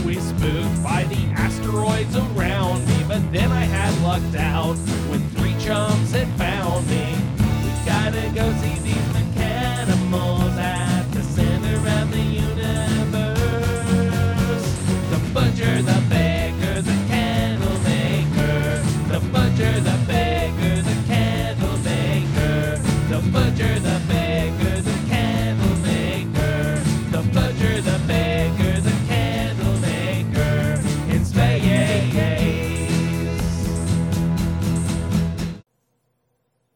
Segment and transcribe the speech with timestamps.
[0.00, 3.04] always spooked by the asteroids around me.
[3.08, 4.76] But then I had lucked out
[5.10, 7.14] when three chums had found me.
[7.62, 9.17] We gotta go see these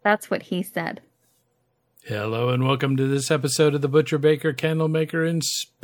[0.03, 1.01] That's what he said.
[2.05, 5.81] Hello and welcome to this episode of the Butcher Baker Candlemaker in Space.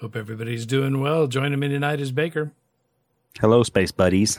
[0.00, 1.26] Hope everybody's doing well.
[1.26, 2.52] Joining me tonight is Baker
[3.40, 4.38] Hello, space buddies.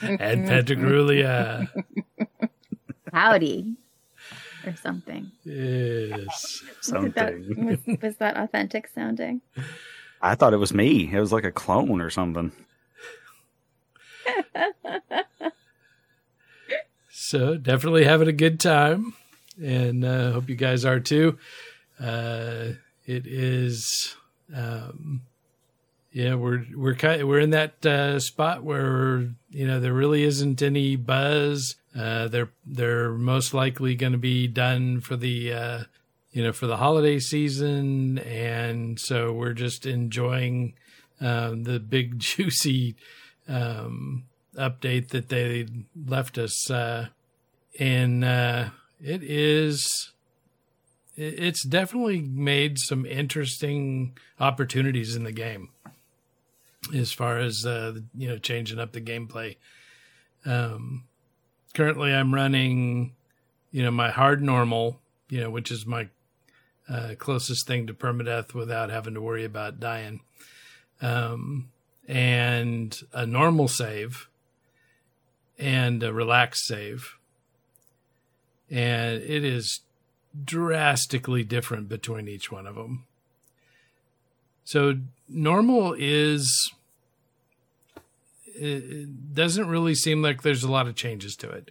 [0.00, 0.18] and
[0.48, 1.68] Pentagrulia.
[3.12, 3.74] Howdy.
[4.66, 5.30] Or something.
[5.44, 6.62] yes.
[6.92, 7.66] Was that, Something.
[7.66, 9.40] was, was that authentic sounding?
[10.22, 11.10] I thought it was me.
[11.12, 12.52] It was like a clone or something.
[17.30, 19.14] So definitely having a good time,
[19.62, 21.38] and uh, hope you guys are too.
[22.00, 22.70] Uh,
[23.06, 24.16] it is,
[24.52, 25.22] um,
[26.10, 30.60] yeah, we're we're kind we're in that uh, spot where you know there really isn't
[30.60, 31.76] any buzz.
[31.96, 35.82] Uh, they're they're most likely going to be done for the uh,
[36.32, 40.74] you know for the holiday season, and so we're just enjoying
[41.20, 42.96] um, the big juicy
[43.46, 44.24] um,
[44.56, 47.06] update that they left us, uh,
[47.78, 48.70] and uh,
[49.02, 50.12] it is
[51.16, 55.70] it's definitely made some interesting opportunities in the game
[56.94, 59.56] as far as uh, you know changing up the gameplay.
[60.46, 61.04] Um,
[61.74, 63.14] currently, I'm running
[63.70, 66.08] you know my hard normal, you know, which is my
[66.88, 70.20] uh, closest thing to permadeath without having to worry about dying.
[71.00, 71.70] Um,
[72.08, 74.28] and a normal save
[75.58, 77.16] and a relaxed save.
[78.70, 79.80] And it is
[80.44, 83.06] drastically different between each one of them.
[84.64, 84.98] So
[85.28, 86.72] normal is
[88.54, 91.70] it doesn't really seem like there's a lot of changes to it.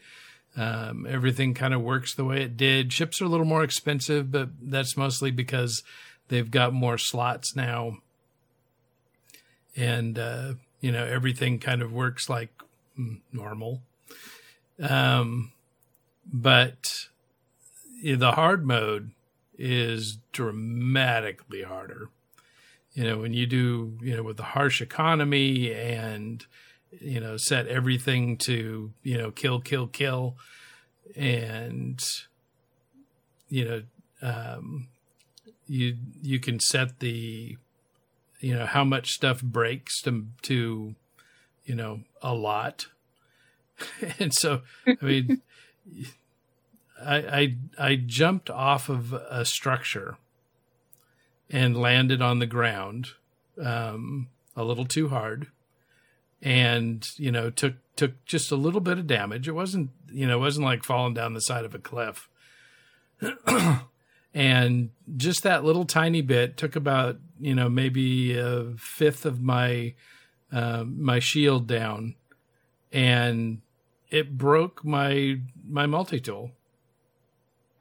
[0.57, 2.91] Um, everything kind of works the way it did.
[2.91, 5.83] Ships are a little more expensive, but that's mostly because
[6.27, 7.99] they've got more slots now
[9.75, 12.49] and uh, you know everything kind of works like
[12.99, 13.81] mm, normal.
[14.79, 15.51] Um,
[16.31, 17.07] but
[18.03, 19.11] the hard mode
[19.57, 22.09] is dramatically harder.
[22.93, 26.45] You know, when you do, you know, with the harsh economy and
[26.91, 30.37] you know, set everything to you know kill, kill, kill,
[31.15, 32.01] and
[33.47, 33.83] you know,
[34.21, 34.87] um,
[35.67, 37.57] you you can set the
[38.39, 40.95] you know how much stuff breaks to to
[41.65, 42.87] you know a lot
[44.19, 45.41] and so i mean
[47.03, 50.17] I, I i jumped off of a structure
[51.49, 53.09] and landed on the ground
[53.61, 55.47] um a little too hard
[56.41, 60.37] and you know took took just a little bit of damage it wasn't you know
[60.37, 62.29] it wasn't like falling down the side of a cliff
[64.33, 69.93] and just that little tiny bit took about you know maybe a fifth of my
[70.51, 72.15] uh, my shield down,
[72.91, 73.61] and
[74.09, 76.51] it broke my my multi tool.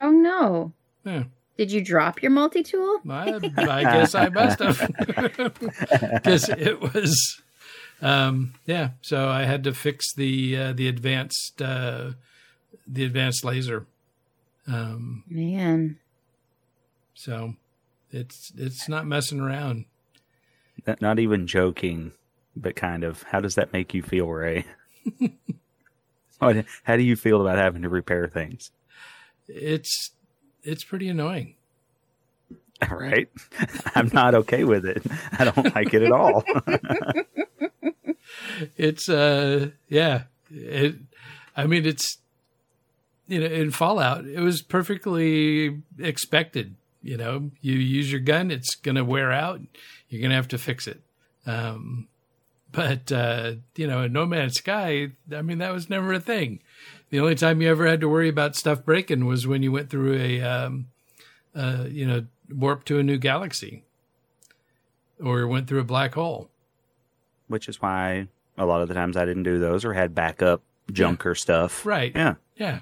[0.00, 0.72] Oh no.
[1.04, 1.24] Yeah,
[1.56, 3.00] Did you drop your multi tool?
[3.10, 4.90] I, I guess I must have
[6.12, 7.40] because it was.
[8.00, 12.12] Um, yeah, so I had to fix the uh, the advanced uh,
[12.86, 13.86] the advanced laser.
[14.66, 15.98] Um, Man.
[17.14, 17.54] so
[18.12, 19.86] it's it's not messing around.
[20.86, 22.12] Not- Not even joking,
[22.54, 23.22] but kind of.
[23.24, 24.64] How does that make you feel, Ray?
[26.40, 28.70] How do you feel about having to repair things?
[29.48, 30.10] It's
[30.62, 31.54] it's pretty annoying.
[32.82, 33.28] All right.
[33.94, 35.02] I'm not okay with it.
[35.38, 36.44] I don't like it at all.
[38.76, 40.96] it's uh yeah it
[41.56, 42.18] i mean it's
[43.26, 48.74] you know in fallout it was perfectly expected you know you use your gun it's
[48.74, 49.60] gonna wear out
[50.08, 51.00] you're gonna have to fix it
[51.46, 52.08] um
[52.72, 56.60] but uh you know in no man's sky i mean that was never a thing
[57.10, 59.90] the only time you ever had to worry about stuff breaking was when you went
[59.90, 60.86] through a um
[61.54, 63.84] uh you know warp to a new galaxy
[65.22, 66.48] or went through a black hole
[67.48, 70.62] Which is why a lot of the times I didn't do those or had backup
[70.92, 71.84] junker stuff.
[71.86, 72.34] right Yeah.
[72.56, 72.80] yeah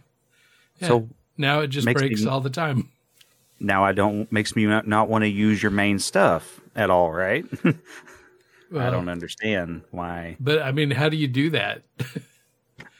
[0.80, 0.88] Yeah.
[0.88, 2.88] So Now it just Makes me- breaks all the time.
[3.60, 6.60] now I don't makes me not, not want to use your main stuff.
[6.74, 7.44] at all, right?
[8.76, 10.36] I don't understand why.
[10.40, 11.82] But I mean, how do you do that?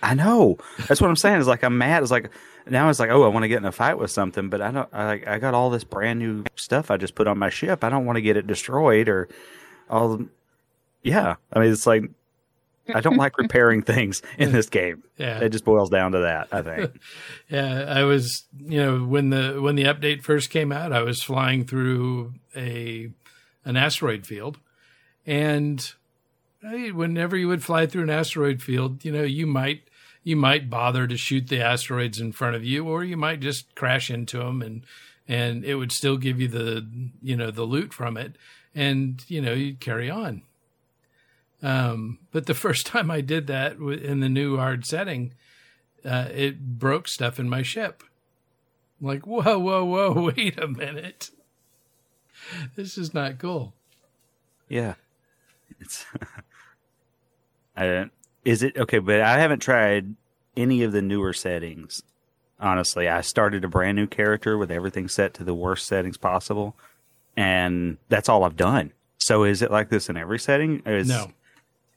[0.02, 0.58] I know.
[0.88, 1.40] That's what I'm saying.
[1.40, 2.02] Is like I'm mad.
[2.02, 2.31] It's like
[2.67, 4.70] now it's like oh I want to get in a fight with something, but I
[4.70, 4.88] don't.
[4.93, 7.84] I like I got all this brand new stuff I just put on my ship.
[7.84, 9.28] I don't want to get it destroyed or
[9.90, 10.20] all.
[11.02, 12.11] Yeah, I mean it's like
[12.93, 15.02] I don't like repairing things in this game.
[15.19, 15.40] Yeah.
[15.40, 16.49] It just boils down to that.
[16.52, 16.90] I think.
[17.49, 21.23] Yeah, I was, you know, when the when the update first came out, I was
[21.23, 23.11] flying through a
[23.64, 24.58] an asteroid field,
[25.25, 25.94] and
[26.62, 29.82] whenever you would fly through an asteroid field, you know, you might
[30.23, 33.75] you might bother to shoot the asteroids in front of you, or you might just
[33.75, 34.82] crash into them, and
[35.29, 36.87] and it would still give you the
[37.23, 38.37] you know the loot from it,
[38.75, 40.43] and you know you'd carry on.
[41.62, 45.32] Um, but the first time I did that in the new hard setting,
[46.05, 48.02] uh, it broke stuff in my ship.
[49.00, 51.31] I'm like, whoa, whoa, whoa, wait a minute.
[52.75, 53.75] This is not cool.
[54.69, 54.94] Yeah.
[55.81, 56.05] It's.
[57.76, 58.11] I,
[58.44, 58.99] is it okay?
[58.99, 60.14] But I haven't tried
[60.56, 62.02] any of the newer settings.
[62.58, 66.75] Honestly, I started a brand new character with everything set to the worst settings possible,
[67.37, 68.93] and that's all I've done.
[69.19, 70.82] So is it like this in every setting?
[70.87, 71.32] Is, No.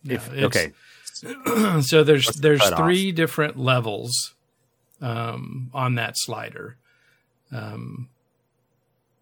[0.03, 0.71] No, If, okay.
[1.81, 4.33] so there's What's there's three different levels
[5.01, 6.77] um, on that slider.
[7.51, 8.09] Um,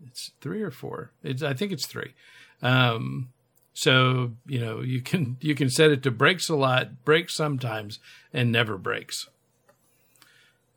[0.06, 1.12] it's three or four.
[1.24, 2.14] It's I think it's three.
[2.62, 3.30] Um,
[3.78, 8.00] so you know you can you can set it to breaks a lot, breaks sometimes,
[8.34, 9.30] and never breaks.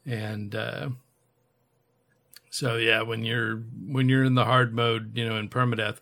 [0.05, 0.91] And uh,
[2.51, 3.57] so yeah, when you're
[3.87, 5.97] when you're in the hard mode, you know, in permadeath,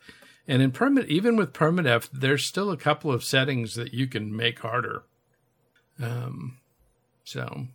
[0.49, 4.35] and in perma even with permadeath, there's still a couple of settings that you can
[4.35, 5.05] make harder.
[6.03, 6.59] Um,
[7.23, 7.69] so,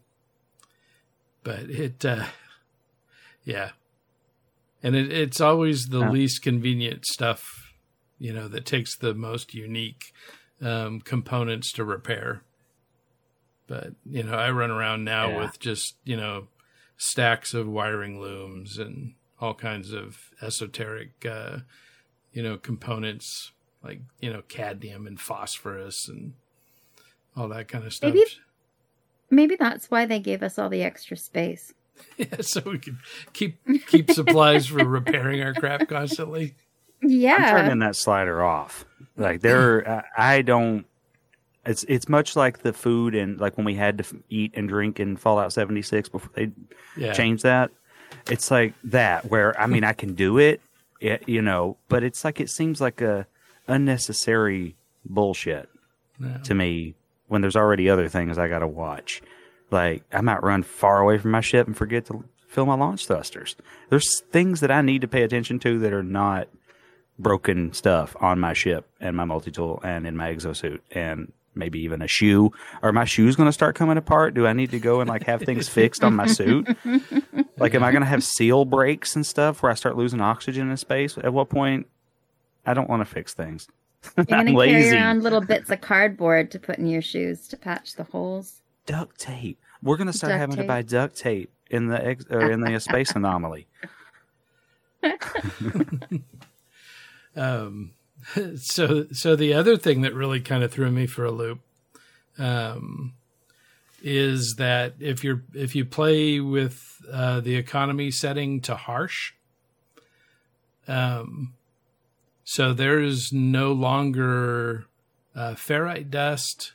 [1.46, 2.26] but it, uh,
[3.46, 3.70] yeah,
[4.82, 6.10] and it, it's always the Yeah.
[6.12, 7.63] least convenient stuff,
[8.20, 10.14] you know, that takes the most unique
[10.62, 12.42] um, components to repair.
[13.68, 15.38] But you know, I run around now Yeah.
[15.42, 16.48] with just you know
[16.98, 21.60] stacks of wiring looms and all kinds of esoteric, uh,
[22.32, 23.52] you know, components
[23.84, 26.34] like you know cadmium and phosphorus and
[27.36, 28.14] all that kind of stuff.
[28.14, 28.26] Maybe-
[29.30, 31.74] Maybe that's why they gave us all the extra space.
[32.18, 33.00] Yeah, so we can
[33.34, 33.58] keep
[33.88, 36.56] keep supplies for repairing our crap constantly.
[37.04, 38.86] I'm turning that slider off.
[39.18, 40.86] Like there, I don't.
[41.66, 44.68] It's it's much like the food and like when we had to f- eat and
[44.68, 46.52] drink in Fallout 76 before they
[46.98, 47.72] Yeah, change that.
[48.30, 50.60] It's like that where I mean I can do it,
[51.00, 53.28] it, you know, but it's like it seems like a
[53.88, 55.70] unnecessary bullshit
[56.20, 56.38] No.
[56.44, 56.96] to me
[57.28, 59.22] when there's already other things I got to watch.
[59.72, 63.08] Like I might run far away from my ship and forget to fill my launch
[63.08, 63.56] thrusters.
[63.90, 66.48] There's things that I need to pay attention to that are not
[67.20, 72.02] broken stuff on my ship and my multi-tool and in my exosuit and maybe even
[72.02, 72.52] a shoe.
[72.82, 74.34] Are my shoes going to start coming apart?
[74.34, 76.68] Do I need to go and like have things fixed on my suit?
[77.58, 80.70] Like, am I going to have seal breaks and stuff where I start losing oxygen
[80.70, 81.18] in space?
[81.18, 81.88] At what point?
[82.66, 83.68] I don't want to fix things.
[84.18, 87.58] You're I'm gonna carry around little bits of cardboard to put in your shoes to
[87.58, 88.62] patch the holes.
[88.86, 89.60] Duct tape.
[89.82, 92.62] We're going to start Duct having to buy duct tape in the ex- or in
[92.62, 93.68] the space anomaly.
[97.36, 97.92] Um,
[98.58, 101.60] so so the other thing that really kind of threw me for a loop
[102.38, 103.14] um,
[104.02, 109.34] is that if you're if you play with uh, the economy setting to harsh,
[110.88, 111.54] um,
[112.44, 114.86] so there is no longer
[115.36, 116.74] uh, ferrite dust,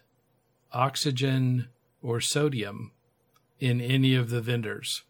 [0.73, 1.69] oxygen,
[2.03, 2.93] or sodium
[3.61, 5.03] in any of the vendors.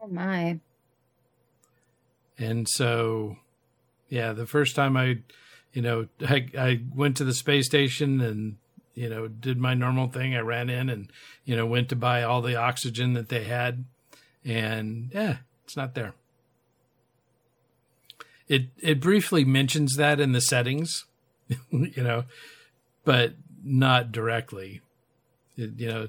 [0.00, 0.60] Oh my.
[2.38, 3.36] And so,
[4.10, 5.18] yeah, the first time I,
[5.72, 8.56] you know, I, I went to the space station and,
[8.94, 10.34] you know, did my normal thing.
[10.34, 11.10] I ran in and,
[11.44, 13.84] you know, went to buy all the oxygen that they had.
[14.44, 16.14] And yeah, it's not there.
[18.48, 21.06] It, it briefly mentions that in the settings,
[21.70, 22.24] you know,
[23.04, 24.80] but not directly.
[25.56, 26.08] It, you know,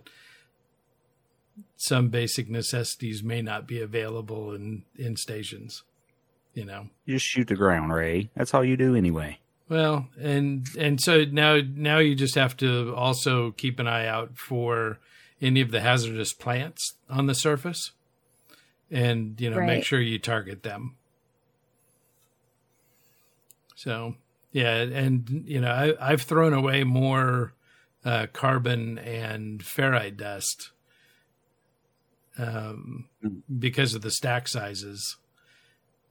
[1.78, 5.84] some basic necessities may not be available in, in stations
[6.54, 6.88] you know.
[7.06, 8.30] You just shoot the ground, Ray.
[8.36, 9.40] That's all you do anyway.
[9.70, 14.38] well and and so now now you just have to also keep an eye out
[14.38, 15.00] for
[15.42, 17.92] any of the hazardous plants on the surface
[18.92, 20.96] and you know make sure you target them.
[23.76, 24.16] So
[24.52, 27.54] yeah and you know I, i've thrown away more
[28.04, 30.72] uh, carbon and ferrite dust
[32.38, 33.06] um,
[33.60, 35.16] because of the stack sizes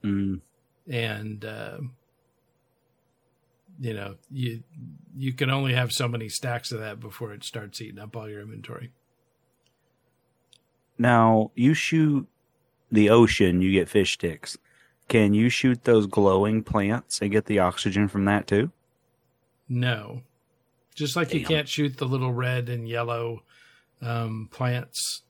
[0.03, 0.41] Mm.
[0.89, 1.77] and uh,
[3.79, 4.63] you know, you
[5.15, 8.29] you can only have so many stacks of that before it starts eating up all
[8.29, 8.91] your inventory.
[10.97, 12.27] Now, you shoot
[12.91, 14.57] the ocean, you get fish sticks.
[15.07, 18.71] Can you shoot those glowing plants and get the oxygen from that too?
[19.67, 20.21] No,
[20.93, 23.43] just like you can't shoot the little red and yellow
[24.01, 25.23] um, plants,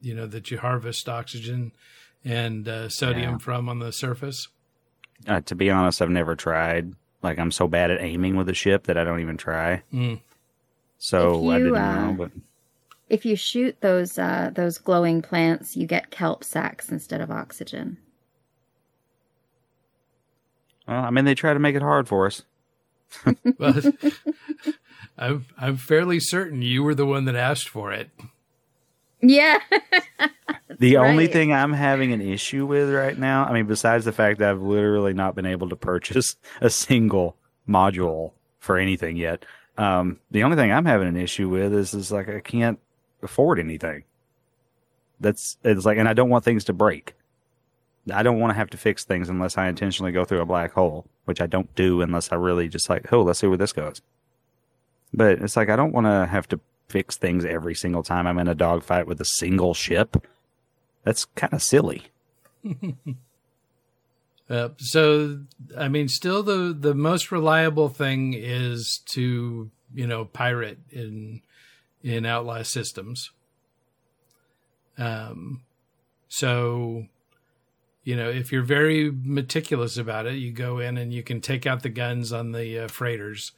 [0.00, 1.72] you know, that you harvest oxygen
[2.28, 3.38] and uh, sodium Yeah.
[3.38, 4.48] from on the surface.
[5.26, 6.92] Uh, to be honest, I've never tried.
[7.22, 9.82] Like I'm so bad at aiming with a ship that I don't even try.
[9.92, 10.20] Mm.
[10.98, 12.12] So If I you, didn't uh, know.
[12.12, 12.30] But
[13.08, 17.96] If you shoot those uh, those glowing plants, you get kelp sacks instead of oxygen.
[20.86, 22.42] well, I mean, they try to make it hard for us.
[23.58, 23.86] But
[25.18, 28.10] I'm I'm fairly certain you were the one that asked for it.
[29.20, 29.58] Yeah.
[30.78, 34.38] The only thing I'm having an issue with right now, I mean, besides the fact
[34.38, 37.36] that I've literally not been able to purchase a single
[37.68, 39.44] module for anything yet,
[39.76, 42.78] um, the only thing I'm having an issue with is, is like I can't
[43.22, 44.04] afford anything.
[45.18, 47.14] That's it's like, and I don't want things to break.
[48.12, 50.72] I don't want to have to fix things unless I intentionally go through a black
[50.72, 53.72] hole, which I don't do unless I really just like, oh, let's see where this
[53.72, 54.00] goes.
[55.12, 58.38] But it's like I don't want to have to fix things every single time I'm
[58.38, 60.26] in a dogfight with a single ship.
[61.04, 62.04] That's kind of silly.
[64.50, 65.40] Uh, so,
[65.76, 71.42] I mean, still the the most reliable thing is to you know pirate in
[72.02, 73.30] in outlaw systems.
[74.96, 75.62] Um,
[76.28, 77.06] so
[78.04, 81.66] you know if you're very meticulous about it, you go in and you can take
[81.66, 83.52] out the guns on the uh, freighters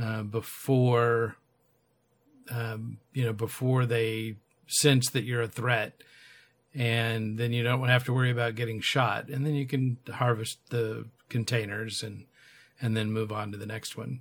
[0.00, 1.36] uh, before
[2.50, 4.36] um, you know before they
[4.68, 6.02] sense that you're a threat
[6.76, 9.28] and then you don't have to worry about getting shot.
[9.28, 12.26] And then you can harvest the containers and
[12.80, 14.20] and then move on to the next one.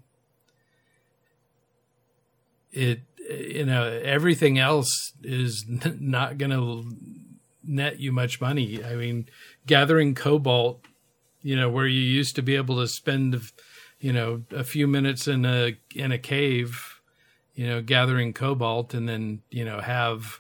[2.71, 5.65] It you know everything else is
[5.99, 6.85] not going to
[7.63, 8.83] net you much money.
[8.83, 9.27] I mean
[9.67, 10.81] gathering cobalt
[11.41, 13.39] you know where you used to be able to spend
[13.99, 16.94] you know a few minutes in a in a cave
[17.55, 20.39] you know gathering cobalt and then you know have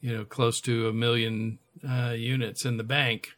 [0.00, 3.36] you know close to a million uh, units in the bank.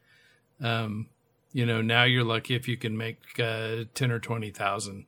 [0.61, 1.09] Um,
[1.53, 5.07] you know now you're lucky if you can make uh, 10 or 20,000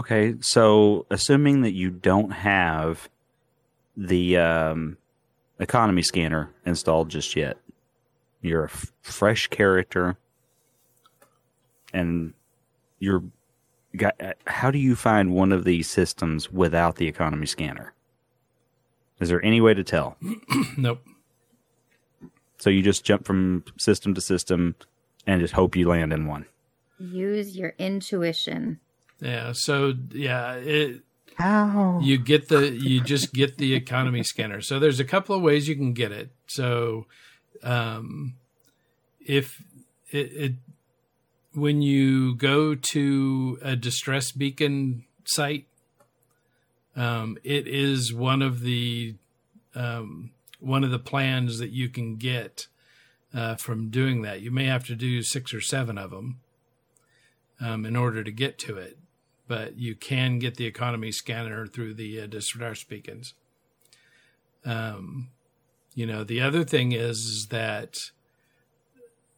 [0.00, 3.08] Okay, so assuming that you don't have
[3.96, 4.96] the um,
[5.58, 7.58] economy scanner installed just yet,
[8.40, 10.16] you're a f- fresh character,
[11.92, 12.32] and
[13.00, 13.24] you're
[13.98, 14.14] got.
[14.20, 17.92] uh, How do you find one of these systems without the economy scanner?
[19.20, 20.16] Is there any way to tell?
[20.78, 21.00] nope
[22.58, 24.74] So you just jump from system to system
[25.26, 26.46] and just hope you land in one.
[26.98, 28.80] Use your intuition.
[29.20, 31.02] yeah so yeah it
[31.36, 32.00] How?
[32.02, 35.68] you get the you just get the economy scanner so there's a couple of ways
[35.68, 37.06] you can get it so
[37.62, 38.34] um
[39.20, 39.62] if
[40.10, 40.52] it, it
[41.60, 45.66] when you go to a distress beacon site
[46.96, 49.14] um it is one of the
[49.74, 52.66] um one of the plans that you can get
[53.34, 56.40] uh, from doing that you may have to do six or seven of them
[57.60, 58.98] um, in order to get to it
[59.48, 63.32] but you can get the economy scanner through the uh, distress beacons.
[64.64, 65.30] Um,
[65.94, 67.98] you know, the other thing is, is that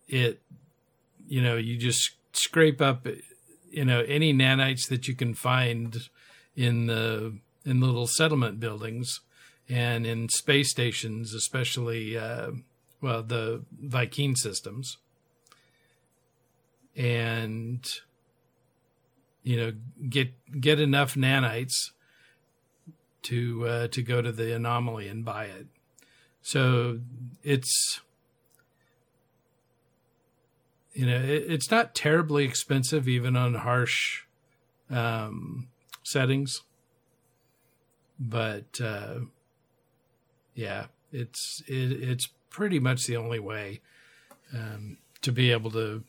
[0.08, 0.42] it,
[1.30, 3.06] you know, you just scrape up,
[3.70, 5.96] you know, any nanites that you can find
[6.56, 9.20] in the in little settlement buildings
[9.68, 12.50] and in space stations, especially, uh,
[13.00, 14.96] well, the Vy'keen systems,
[16.96, 17.87] and
[19.44, 19.72] you know
[20.08, 21.92] get get enough nanites
[23.22, 25.68] to uh, to go to the anomaly and buy it.
[26.42, 26.99] So
[27.44, 28.00] it's
[31.00, 34.25] you know it, it's not terribly expensive even on harsh
[34.90, 35.69] um,
[36.02, 36.61] settings,
[38.19, 39.21] but uh,
[40.54, 43.80] yeah, it's it, it's pretty much the only way
[44.52, 46.04] um, to be able to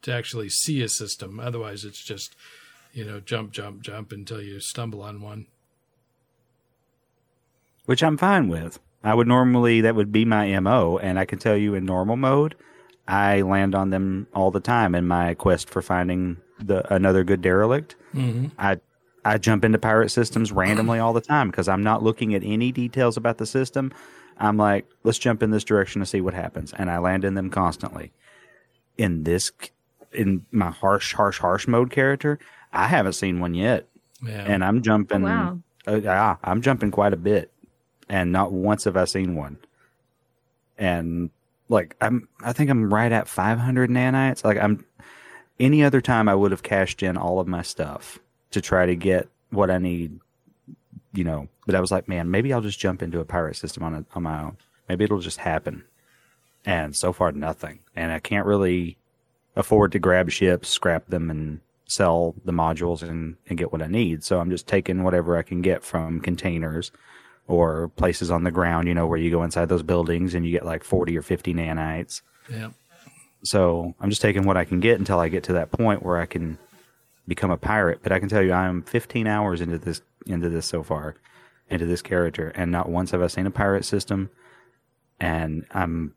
[0.00, 1.38] to actually see a system.
[1.38, 2.34] Otherwise, it's just,
[2.94, 5.48] you know, jump, jump, jump until you stumble on one.
[7.84, 8.78] which I'm fine with.
[9.04, 12.16] I would normally that would be my MO and I can tell you in normal
[12.16, 12.54] mode
[13.08, 17.42] I land on them all the time in my quest for finding the another good
[17.42, 17.94] derelict.
[18.14, 18.46] Mm-hmm.
[18.58, 18.80] I
[19.24, 22.70] I jump into pirate systems randomly all the time because I'm not looking at any
[22.72, 23.92] details about the system.
[24.38, 27.34] I'm like, let's jump in this direction to see what happens and I land in
[27.34, 28.12] them constantly.
[28.98, 29.50] In this
[30.12, 32.38] in my harsh, harsh, harsh mode character,
[32.72, 33.86] I haven't seen one yet,
[34.22, 34.44] Yeah.
[34.46, 35.24] and I'm jumping.
[35.24, 35.58] Oh, wow.
[35.86, 37.52] uh, yeah, I'm jumping quite a bit,
[38.08, 39.58] and not once have I seen one.
[40.78, 41.30] And
[41.68, 44.44] like I'm, I think I'm right at 500 nanites.
[44.44, 44.84] Like I'm,
[45.58, 48.18] any other time I would have cashed in all of my stuff
[48.50, 50.20] to try to get what I need,
[51.12, 51.48] you know.
[51.66, 54.04] But I was like, man, maybe I'll just jump into a pirate system on a,
[54.14, 54.56] on my own.
[54.88, 55.84] Maybe it'll just happen.
[56.64, 57.80] And so far, nothing.
[57.94, 58.98] And I can't really
[59.54, 63.86] afford to grab ships, scrap them, and sell the modules and, and get what I
[63.86, 64.24] need.
[64.24, 66.90] So I'm just taking whatever I can get from containers
[67.46, 70.52] or places on the ground, you know, where you go inside those buildings and you
[70.52, 72.22] get like 40 or 50 nanites.
[72.50, 72.70] yeah.
[73.44, 76.16] So I'm just taking what I can get until I get to that point where
[76.16, 76.58] I can
[77.28, 78.00] become a pirate.
[78.02, 81.14] But I can tell you, I'm 15 hours into this into this so far,
[81.70, 84.30] into this character, and not once have I seen a pirate system.
[85.20, 86.14] And I'm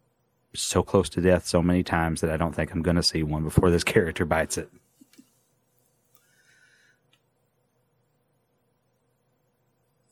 [0.56, 3.22] so close to death so many times that I don't think I'm going to see
[3.22, 4.70] one before this character bites it.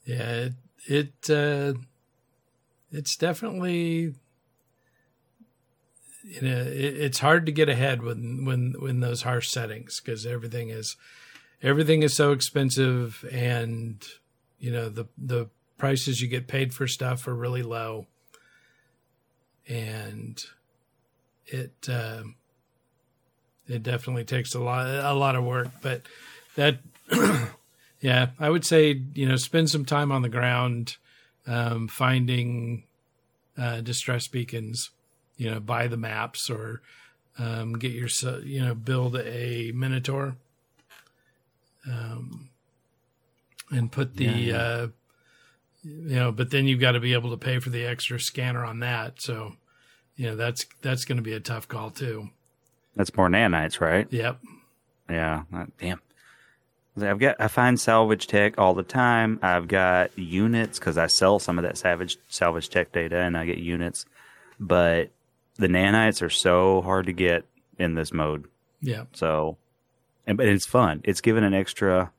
[0.06, 0.54] Yeah, it,
[0.88, 1.74] it uh,
[2.92, 4.16] it's definitely
[6.24, 10.26] you know it, it's hard to get ahead when when when those harsh settings because
[10.26, 10.96] everything is
[11.62, 14.06] everything is so expensive and
[14.60, 18.08] you know the the prices you get paid for stuff are really low.
[19.70, 20.42] And
[21.46, 22.24] it uh,
[23.68, 26.02] it definitely takes a lot a lot of work but
[26.56, 26.80] that
[28.02, 30.98] yeah i would say you know spend some time on the ground
[31.48, 32.84] um, finding
[33.58, 34.92] uh, distress beacons
[35.38, 36.82] you know buy the maps or
[37.40, 38.10] um, get your
[38.44, 40.36] you know build a minotaur
[41.90, 42.50] um,
[43.70, 44.88] and put the Yeah, uh,
[45.84, 48.66] you know but then you've got to be able to pay for the extra scanner
[48.66, 49.54] on that so
[50.16, 52.30] you know that's that's going to be a tough call too
[52.96, 54.08] That's more nanites, right?
[54.12, 54.40] yep
[55.10, 55.44] Yeah.
[55.78, 56.02] Damn.
[56.98, 59.40] I've got I find salvage tech all the time.
[59.42, 63.46] I've got units because I sell some of that salvage salvage tech data, and I
[63.46, 64.06] get units.
[64.60, 65.10] But
[65.58, 67.46] the nanites are so hard to get
[67.78, 68.46] in this mode.
[68.82, 69.58] yeah So,
[70.26, 71.02] and but it's fun.
[71.04, 72.12] It's given an extra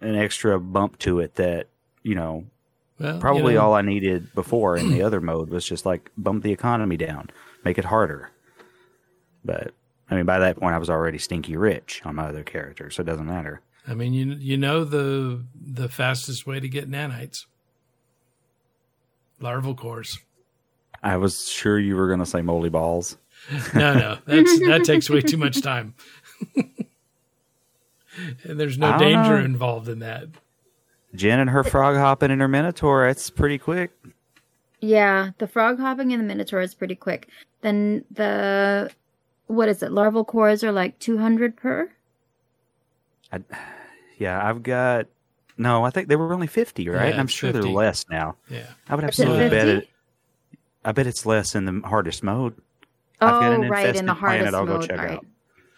[0.00, 1.68] an extra bump to it that
[2.02, 2.46] you know
[2.98, 6.10] well probably you know, all I needed before in the other mode was just like
[6.16, 7.30] bump the economy down,
[7.64, 8.30] make it harder.
[9.44, 9.72] But
[10.10, 13.02] I mean, by that point, I was already stinky rich on my other character, so
[13.02, 13.60] it doesn't matter.
[13.86, 17.46] I mean, you you know the the fastest way to get nanites.
[19.40, 20.18] Larval cores.
[21.02, 23.18] I was sure you were going to say moly balls.
[23.74, 25.94] No, no, that's that takes way too much time.
[26.56, 26.86] and
[28.58, 29.44] there's no danger know.
[29.44, 30.28] involved in that.
[31.14, 33.92] Jen and her frog hopping and her minotaur, it's pretty quick.
[34.80, 37.28] Yeah, the frog hopping and the minotaur is pretty quick.
[37.60, 38.90] Then the
[39.46, 39.92] what is it?
[39.92, 41.56] Larval cores are like two hundred
[43.38, 43.58] per.
[44.18, 45.06] Yeah, I've got.
[45.56, 47.04] No, I think they were only 50, right?
[47.04, 47.60] Yeah, and I'm sure 50.
[47.60, 48.36] they're less now.
[48.50, 48.66] Yeah.
[48.88, 49.88] I would Is it absolutely bet it.
[50.84, 52.54] I bet it's less in the hardest mode.
[53.20, 55.10] I've got Oh, an right, in infested the planet I'll go mode, check right.
[55.12, 55.26] out.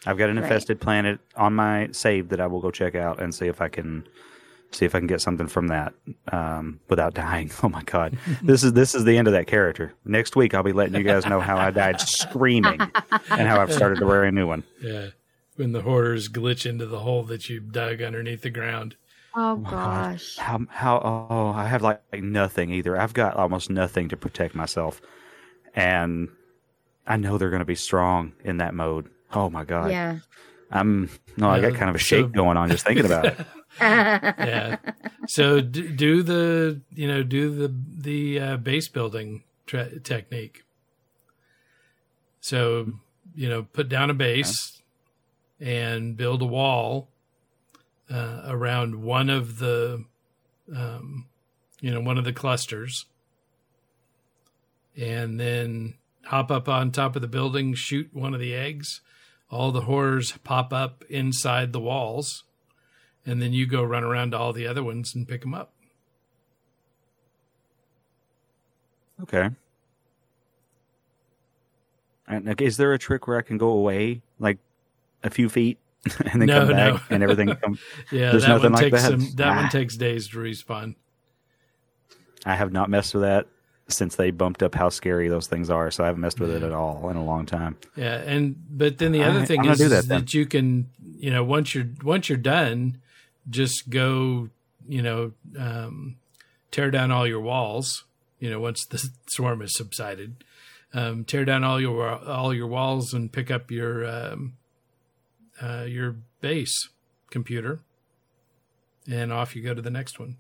[0.07, 0.45] I've got an Right.
[0.45, 3.69] infested planet on my save that I will go check out and see if I
[3.69, 4.07] can
[4.73, 5.93] see if I can get something from that
[6.33, 7.51] um, without dying.
[7.63, 9.93] Oh my god, this is this is the end of that character.
[10.05, 13.73] Next week I'll be letting you guys know how I died screaming and how I've
[13.73, 14.65] started to wear a new one.
[14.81, 15.09] Yeah.
[15.57, 18.97] When the horrors glitch into the hole that you dug underneath the ground.
[19.35, 20.37] Oh gosh.
[20.37, 22.99] How how oh I have like, like nothing either.
[22.99, 25.01] I've got almost nothing to protect myself,
[25.75, 26.29] and
[27.07, 29.09] I know they're going to be strong in that mode.
[29.33, 30.19] Oh my god, Yeah.
[30.71, 33.39] I'm no, I got kind of a so- shake going on just thinking about it.
[33.79, 34.77] Yeah.
[35.29, 40.65] so do, do the you know do the the uh, base building tra- technique.
[42.41, 42.93] So
[43.35, 44.76] you know put down a base
[45.61, 47.09] and build a wall
[48.11, 50.05] uh, around one of the
[50.75, 51.27] um,
[51.81, 53.07] you know one of the clusters,
[54.97, 59.01] and then hop up on top of the building, shoot one of the eggs.
[59.49, 62.43] All the horrors pop up inside the walls
[63.27, 65.73] and then you go run around to all the other ones and pick them up.
[69.21, 69.51] Okay.
[72.59, 74.59] Is there a trick where I can go away like
[75.27, 75.79] a few feet
[76.33, 77.01] and then No, come back no.
[77.11, 77.49] and everything?
[77.63, 77.79] Come,
[78.13, 79.01] Yeah, There's nothing like that?
[79.01, 79.21] some.
[79.37, 79.57] That Ah.
[79.63, 80.95] one takes days to respawn.
[82.45, 83.47] I have not messed with that
[83.89, 85.91] since they bumped up how scary those things are.
[85.91, 87.77] So I haven't messed with it at all in a long time.
[87.97, 90.47] Yeah, and but then the I- other thing I'm is, do is that that, you
[90.47, 92.99] can, you know, once you're once you're done,
[93.51, 94.49] just go,
[94.89, 96.17] you know, um,
[96.71, 98.05] tear down all your walls.
[98.39, 100.45] You know, once the swarm has subsided,
[100.93, 104.55] um, tear down all your all your walls and pick up your um,
[105.63, 106.89] uh, your base
[107.31, 107.81] computer,
[109.11, 110.37] and off you go to the next one.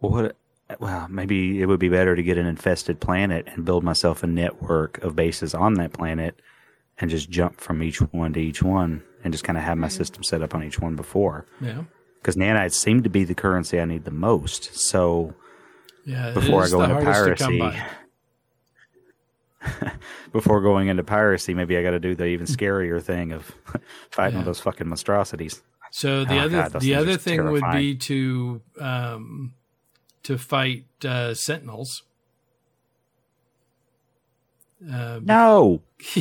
[0.00, 0.36] Well, what?
[0.80, 4.26] Well, maybe it would be better to get an infested planet and build myself a
[4.26, 6.40] network of bases on that planet,
[6.98, 9.88] and just jump from each one to each one, and just kind of have my
[9.88, 11.46] system set up on each one before.
[11.60, 11.84] Yeah,
[12.20, 14.74] Because nanites seem to be the currency I need the most.
[14.74, 15.34] So
[16.06, 16.32] yeah.
[16.32, 17.86] before I go into hardest to come piracy, by.
[20.32, 23.52] before going into piracy, maybe I got to do the even scarier thing of
[24.10, 24.44] fighting Yeah.
[24.44, 25.62] those fucking monstrosities.
[25.90, 29.54] So the Oh, other God, the other thing would be to um,
[30.24, 32.02] to fight uh, sentinels.
[34.92, 35.82] Uh, No,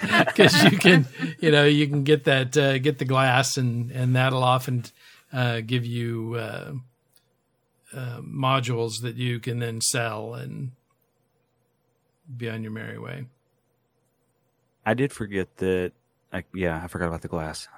[0.00, 1.06] because you can
[1.40, 4.84] you know you can get that uh, get the glass and and that'll often
[5.32, 6.72] uh, give you uh,
[7.94, 10.72] uh, modules that you can then sell and
[12.36, 13.26] be on your merry way.
[14.84, 15.92] I did forget that.
[16.32, 17.68] I, yeah, I forgot about the glass.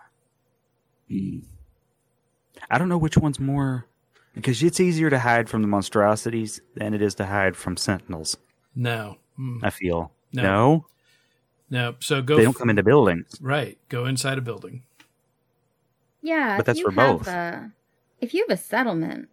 [2.71, 3.87] I don't know which one's more
[4.35, 8.37] because it's easier to hide from the monstrosities than it is to hide from sentinels.
[8.75, 10.43] No, Mm, I feel No.
[10.43, 10.87] no,
[11.71, 11.95] no.
[12.01, 13.39] So go they don't f- come into buildings.
[13.41, 13.79] right.
[13.89, 14.83] Go inside a building.
[16.23, 17.29] Yeah, But that's for both.
[17.29, 17.71] A,
[18.21, 19.29] if you have a settlement,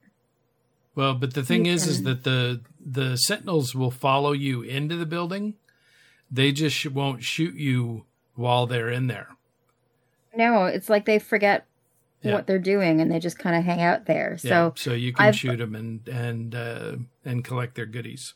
[0.96, 4.96] Well, but the thing You is, is that the the sentinels will follow you into
[4.96, 5.56] the building.
[6.32, 8.06] They just sh- won't shoot you
[8.36, 9.30] while they're in there.
[10.36, 11.66] no, it's like they forget
[12.22, 12.34] Yeah.
[12.34, 14.38] what they're doing and they just kind of hang out there.
[14.42, 18.34] Yeah, So so you can I've- shoot them and and uh, and collect their goodies.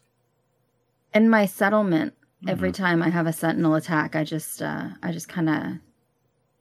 [1.14, 2.50] in my settlement, Mm-hmm.
[2.52, 5.64] every time I have a sentinel attack, I just uh, I just kind of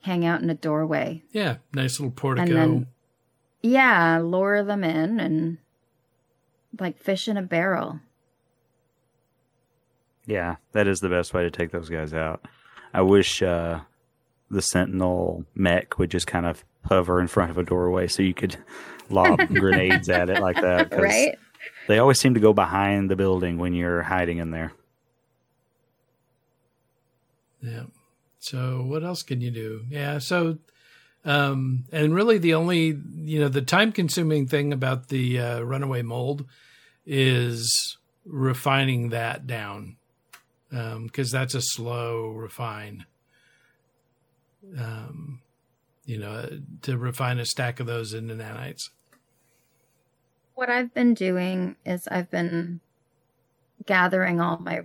[0.02, 1.22] hang out in a doorway.
[1.30, 2.52] Yeah, nice little portico.
[2.52, 2.86] Then-
[3.62, 5.58] Yeah, lure them in and
[6.78, 8.00] like fish in a barrel.
[10.26, 12.44] Yeah, that is the best way to take those guys out.
[12.92, 13.80] I wish uh,
[14.50, 18.34] the sentinel mech would just kind of hover in front of a doorway so you
[18.34, 18.56] could
[19.10, 20.90] lob grenades at it like that.
[20.90, 21.38] 'cause Right?
[21.86, 24.72] They always seem to go behind the building when you're hiding in there.
[27.62, 27.84] Yeah.
[28.38, 29.84] So what else can you do?
[29.90, 30.18] Yeah.
[30.18, 30.58] So,
[31.28, 36.00] um, and really the only, you know, the time consuming thing about the uh, runaway
[36.00, 36.46] mold
[37.04, 39.96] is refining that down.
[40.72, 43.04] Um, cause that's a slow refine.
[44.78, 45.42] Um,
[46.06, 46.48] you know,
[46.82, 48.88] to refine a stack of those into nanites.
[50.54, 52.80] What I've been doing is I've been
[53.84, 54.80] gathering all my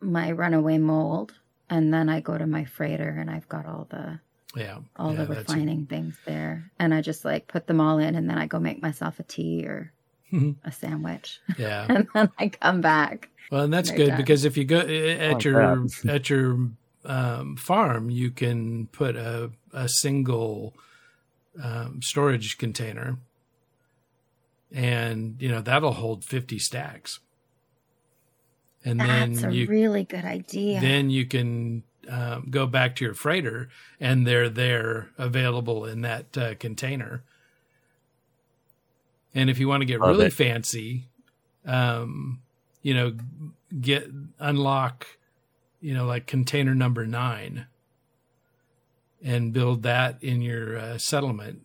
[0.00, 1.34] my runaway mold
[1.70, 4.18] and then I go to my freighter and I've got all the
[4.56, 4.78] Yeah.
[4.96, 7.98] all yeah, the that's a- refining things there and I just like put them all
[7.98, 9.92] in and then I go make myself a tea or
[10.64, 11.86] a sandwich yeah.
[11.90, 13.28] and then I come back.
[13.50, 14.16] Well, and that's Like good that.
[14.16, 16.68] because if you go at Like your at your
[17.04, 20.74] um, farm, you can put a a single
[21.62, 23.18] um, storage container,
[24.72, 27.20] and you know that'll hold fifty stacks.
[28.84, 30.80] And That's then a you really good idea.
[30.80, 33.68] then you can um, go back to your freighter,
[34.00, 37.22] and they're there available in that uh, container.
[39.34, 40.32] And if you want to get Love really it.
[40.32, 41.08] fancy,
[41.66, 42.40] um,
[42.82, 43.14] you know,
[43.80, 45.06] get unlock,
[45.80, 47.66] you know, like container number nine,
[49.22, 51.62] and build that in your uh, settlement,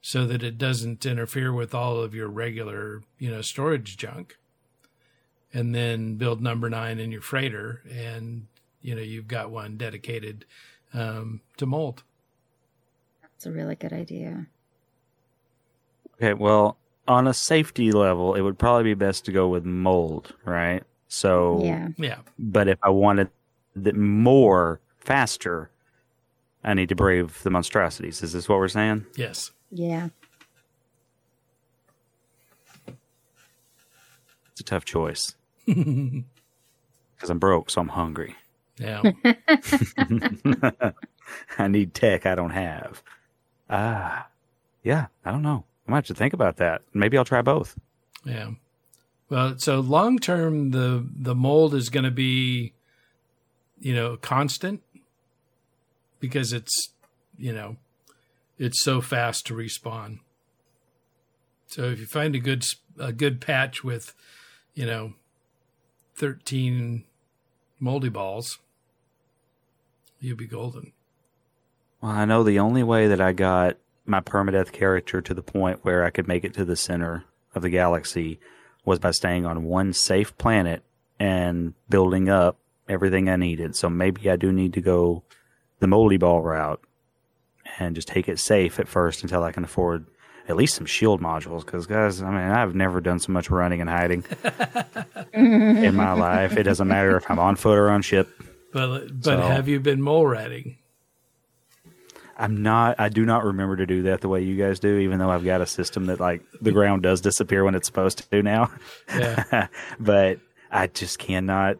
[0.00, 4.36] so that it doesn't interfere with all of your regular, you know, storage junk.
[5.56, 8.48] And then build number nine in your freighter, and
[8.84, 10.44] you know you've got one dedicated
[10.92, 12.04] um, to mold.
[13.22, 14.46] That's a really good idea.
[16.16, 16.76] Okay, well,
[17.08, 20.84] on a safety level, it would probably be best to go with mold, right?
[21.08, 21.88] So, Yeah.
[21.96, 23.30] Yeah, but if I wanted
[23.74, 25.70] that more faster,
[26.62, 28.22] I need to brave the monstrosities.
[28.22, 29.06] Is this what we're saying?
[29.16, 30.10] yes, Yeah.
[34.52, 35.34] It's a tough choice
[35.66, 36.22] because
[37.28, 38.36] I'm broke, so I'm hungry.
[38.78, 39.02] Yeah.
[41.58, 43.02] I need tech I don't have.
[43.70, 44.28] Ah,
[44.82, 45.64] yeah, I don't know.
[45.86, 46.82] I might have to think about that.
[46.92, 47.76] Maybe I'll try both.
[48.24, 48.50] Yeah.
[49.30, 52.72] Well, so long term, the the mold is going to be,
[53.78, 54.82] you know, constant
[56.20, 56.90] because it's,
[57.38, 57.76] you know,
[58.58, 60.20] it's so fast to respawn.
[61.68, 64.14] So if you find a good s- a good patch with,
[64.74, 65.14] you know,
[66.14, 67.04] thirteen
[67.84, 68.58] moldy balls,
[70.18, 70.92] you'd be golden.
[72.00, 75.84] Well, I know the only way that I got my permadeath character to the point
[75.84, 78.40] where I could make it to the center of the galaxy
[78.86, 80.82] was by staying on one safe planet
[81.20, 82.56] and building up
[82.88, 83.76] everything I needed.
[83.76, 85.22] So maybe I do need to go
[85.80, 86.80] the moldy ball route
[87.78, 90.06] and just take it safe at first until I can afford
[90.48, 91.64] at least some shield modules.
[91.64, 94.24] Because guys, I mean, I've never done so much running and hiding
[95.32, 96.56] in my life.
[96.56, 98.28] It doesn't matter if I'm on foot or on ship.
[98.72, 100.78] But but So- have you been mole ratting?
[102.36, 102.98] I'm not.
[102.98, 104.98] I do not remember to do that the way you guys do.
[104.98, 108.28] Even though I've got a system that like the ground does disappear when it's supposed
[108.30, 108.72] to now.
[109.08, 109.68] Yeah.
[110.00, 111.76] but I just cannot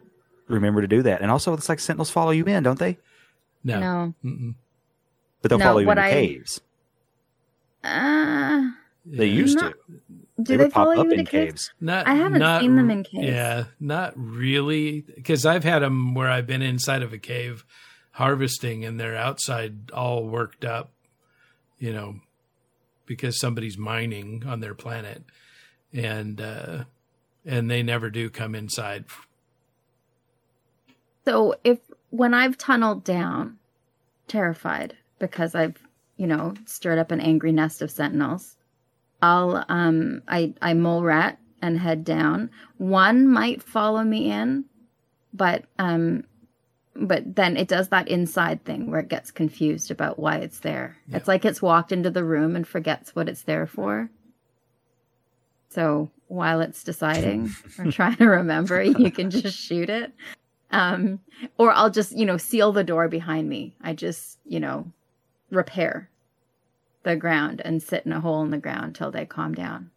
[0.47, 1.21] remember to do that.
[1.21, 2.97] And also, it's like sentinels follow you in, don't they?
[3.65, 3.79] No.
[3.81, 4.13] No.
[4.23, 4.55] Mm-mm.
[5.41, 6.61] But they'll No, follow you in the I- caves.
[7.85, 8.71] Uh,
[9.05, 9.77] They used Not- to.
[9.87, 11.51] do they they, would pop follow up you in into caves?
[11.51, 11.73] caves.
[11.79, 13.27] Not, I haven't not seen them in caves.
[13.27, 15.01] Yeah, not really.
[15.01, 17.63] Because I've had them where I've been inside of a cave
[18.11, 20.91] harvesting and they're outside all worked up,
[21.77, 22.15] you know,
[23.05, 25.23] because somebody's mining on their planet.
[25.93, 26.83] And, uh,
[27.45, 29.05] and they never do come inside.
[31.25, 33.57] So if when I've tunneled down,
[34.27, 35.77] terrified because I've
[36.17, 38.55] you know stirred up an angry nest of sentinels,
[39.21, 42.49] I'll um I I mole rat and head down.
[42.77, 44.65] One might follow me in,
[45.33, 46.23] but um
[46.95, 50.97] but then it does that inside thing where it gets confused about why it's there.
[51.09, 51.17] Yeah.
[51.17, 54.09] It's like it's walked into the room and forgets what it's there for.
[55.69, 60.13] So while it's deciding or trying to remember, you can just shoot it.
[60.71, 61.19] Um,
[61.57, 63.75] or I'll just, you know, seal the door behind me.
[63.81, 64.91] I just, you know,
[65.49, 66.09] repair
[67.03, 69.91] the ground and sit in a hole in the ground till they calm down.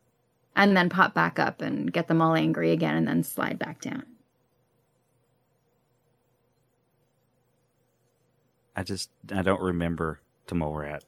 [0.54, 3.80] And then pop back up and get them all angry again and then slide back
[3.80, 4.04] down.
[8.74, 11.04] I just I don't remember to mole rat.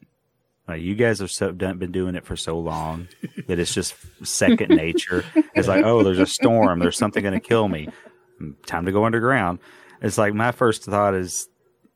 [0.69, 3.09] Like you guys have so done, been doing it for so long
[3.49, 5.25] that it's just second nature.
[5.55, 6.79] It's like, oh, there's a storm.
[6.79, 7.89] There's something going to kill me.
[8.67, 9.59] Time to go underground.
[10.01, 11.49] It's like my first thought is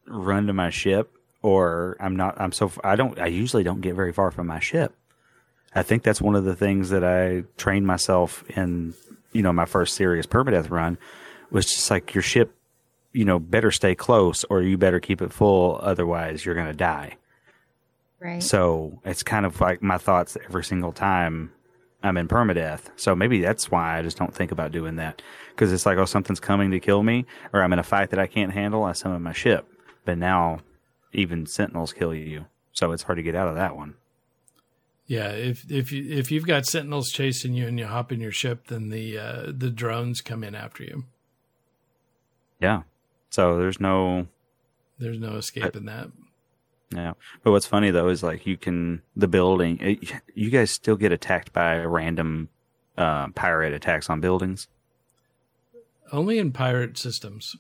[0.08, 1.13] run to my ship,
[1.44, 2.40] or I'm not.
[2.40, 3.18] I'm so I don't.
[3.20, 4.94] I usually don't get very far from my ship.
[5.74, 8.94] I think that's one of the things that I trained myself in.
[9.32, 10.96] You know, my first serious permadeath run
[11.50, 12.54] was just like your ship
[13.14, 15.78] you know, better stay close or you better keep it full.
[15.80, 17.16] Otherwise, you're going to die.
[18.20, 18.42] Right.
[18.42, 21.52] So it's kind of like my thoughts every single time
[22.02, 22.90] I'm in permadeath.
[22.96, 25.22] So maybe that's why I just don't think about doing that.
[25.50, 28.18] Because it's like, oh, something's coming to kill me or I'm in a fight that
[28.18, 28.82] I can't handle.
[28.82, 29.66] I summon my ship.
[30.04, 30.58] But now
[31.14, 32.46] even sentinels kill you.
[32.72, 33.94] So it's hard to get out of that one.
[35.06, 38.32] Yeah, if if you if you've got sentinels chasing you and you hop in your
[38.32, 41.04] ship, then the uh, the drones come in after you.
[42.60, 42.82] Yeah.
[43.30, 44.28] So there's no
[44.98, 46.08] There's no escaping that.
[46.90, 49.78] Yeah, but what's funny though is like you can the building.
[49.80, 52.48] It, you guys still get attacked by random
[52.96, 54.68] uh, pirate attacks on buildings.
[56.12, 57.56] Only in pirate systems.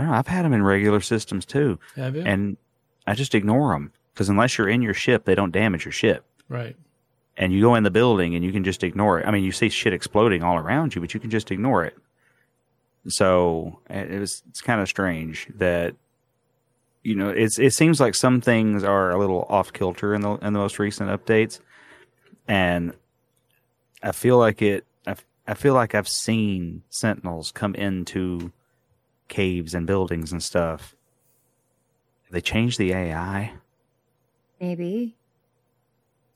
[0.00, 0.16] I don't know.
[0.18, 2.22] I've had them in regular systems too, Have you?
[2.22, 2.56] and
[3.06, 6.24] I just ignore them because unless you're in your ship, they don't damage your ship.
[6.48, 6.76] right.
[7.36, 9.26] And you go in the building and you can just ignore it.
[9.26, 11.96] I mean, you see shit exploding all around you, but you can just ignore it.
[13.08, 15.94] So it was it's kind of strange that
[17.02, 20.34] you know it's it seems like some things are a little off kilter in the
[20.36, 21.60] in the most recent updates,
[22.46, 22.92] and
[24.02, 24.84] I feel like it.
[25.06, 25.14] I,
[25.46, 28.52] I feel like I've seen sentinels come into
[29.30, 30.94] caves and buildings and stuff.
[32.30, 33.54] They changed the AI.
[34.60, 35.16] Maybe.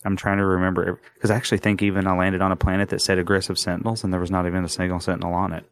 [0.04, 3.00] I'm trying to remember because I actually think even I landed on a planet that
[3.00, 5.64] said aggressive sentinels, and there was not even a single sentinel on it.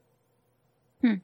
[1.00, 1.14] Hmm.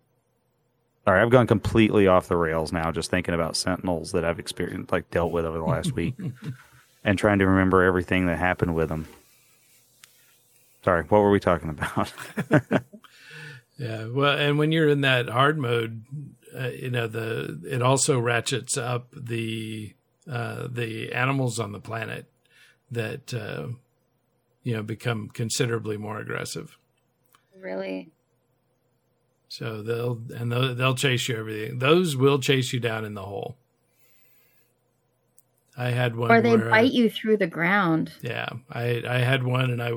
[1.06, 4.38] All right, I've gone completely off the rails now, just thinking about sentinels that I've
[4.38, 6.16] experienced, like dealt with over the last week,
[7.04, 9.06] and trying to remember everything that happened with them.
[10.84, 12.12] Sorry, what were we talking about?
[13.78, 14.06] Yeah.
[14.06, 16.04] Well, and when you're in that hard mode,
[16.54, 19.94] uh, you know the it also ratchets up the
[20.30, 22.26] uh, the animals on the planet
[22.90, 23.68] that uh,
[24.62, 26.76] you know become considerably more aggressive.
[27.58, 28.10] Really?
[29.48, 31.78] So they'll and they'll, they'll chase you everything.
[31.78, 33.56] Those will chase you down in the hole.
[35.76, 38.12] I had one Or they where, bite you through the ground.
[38.20, 39.92] Yeah, I I had one, and I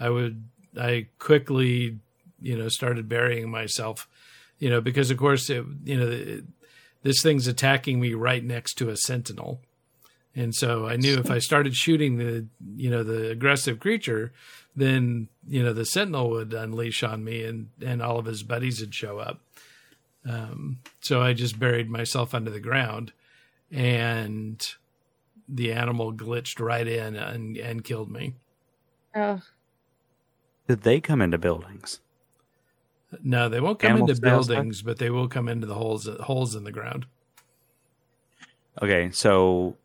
[0.00, 1.98] I would I quickly
[2.40, 4.08] you know started burying myself,
[4.58, 6.44] you know because of course it, you know it,
[7.02, 9.60] this thing's attacking me right next to a sentinel,
[10.34, 12.46] and so I knew if I started shooting the
[12.76, 14.32] you know the aggressive creature,
[14.76, 18.80] then you know the sentinel would unleash on me, and and all of his buddies
[18.80, 19.40] would show up.
[20.28, 23.12] Um, so I just buried myself under the ground,
[23.70, 24.66] and
[25.48, 28.34] the animal glitched right in and, and killed me.
[29.14, 29.40] Oh,
[30.68, 32.00] Did they come into buildings?
[33.22, 34.56] No, they won't come Animal into style stuff?
[34.56, 37.06] buildings, but they will come into the holes holes in the ground.
[38.82, 39.76] Okay, so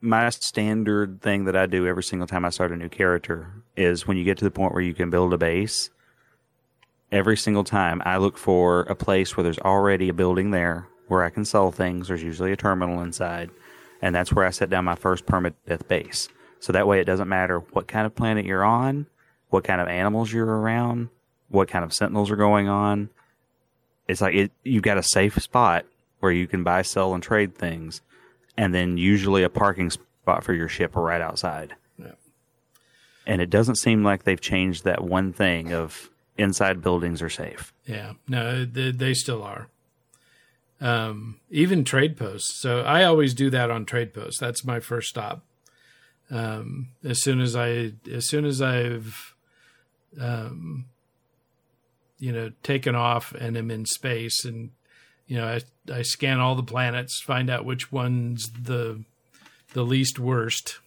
[0.00, 4.06] my standard thing that I do every single time I start a new character is
[4.06, 5.90] when you get to the point where you can build a base,
[7.10, 11.24] every single time I look for a place where there's already a building there where
[11.24, 12.08] I can sell things.
[12.08, 13.50] There's usually a terminal inside,
[14.00, 16.28] and that's where I set down my first permadeath base.
[16.60, 19.06] So that way it doesn't matter what kind of planet you're on,
[19.48, 21.08] what kind of animals you're around,
[21.52, 23.10] what kind of sentinels are going on.
[24.08, 25.84] It's like it, you've got a safe spot
[26.20, 28.00] where you can buy, sell, and trade things,
[28.56, 31.74] and then usually a parking spot for your ship right outside.
[31.98, 32.12] Yeah.
[33.26, 37.72] And it doesn't seem like they've changed that one thing of inside buildings are safe.
[37.86, 39.68] Yeah, no, they, they still are.
[40.80, 42.60] Um, even trade posts.
[42.60, 44.40] So I always do that on trade posts.
[44.40, 45.44] That's my first stop.
[46.30, 49.34] Um, as soon as I, as soon as I've,
[50.20, 50.86] um,
[52.22, 54.70] you know, taken off and am in space, and
[55.26, 55.60] you know, I
[55.92, 59.02] I scan all the planets, find out which one's the
[59.72, 60.78] the least worst,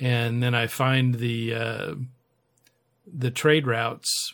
[0.00, 1.94] and then I find the uh,
[3.06, 4.32] the trade routes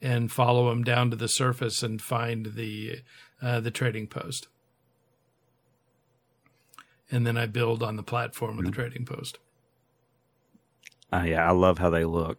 [0.00, 3.00] and follow them down to the surface and find the
[3.42, 4.46] uh, the trading post.
[7.10, 9.38] And then I build on the platform of the trading post.
[11.12, 12.38] Uh, yeah, I love how they look.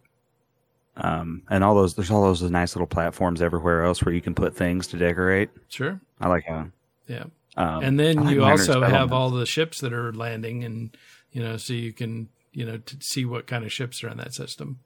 [0.96, 4.36] Um, and all those, there's all those nice little platforms everywhere else where you can
[4.36, 5.50] put things to decorate.
[5.70, 6.00] Sure.
[6.22, 6.68] I like how.
[7.08, 7.26] Yeah.
[7.58, 10.96] Um, and then like you also have all the ships that are landing and
[11.32, 14.18] you know so you can you know to see what kind of ships are in
[14.18, 14.80] that system.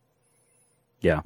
[1.02, 1.22] Yeah.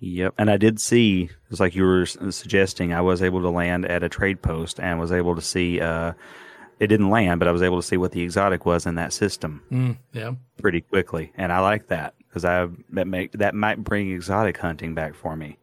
[0.00, 0.34] Yep.
[0.36, 4.02] And I did see, it's like you were suggesting, I was able to land at
[4.02, 6.12] a trade post and was able to see, uh,
[6.78, 9.12] it didn't land, but I was able to see what the exotic was in that
[9.14, 10.34] system Mm, yeah.
[10.60, 11.32] pretty quickly.
[11.36, 15.36] And I like that because I, that make, that might bring exotic hunting back for
[15.36, 15.56] me.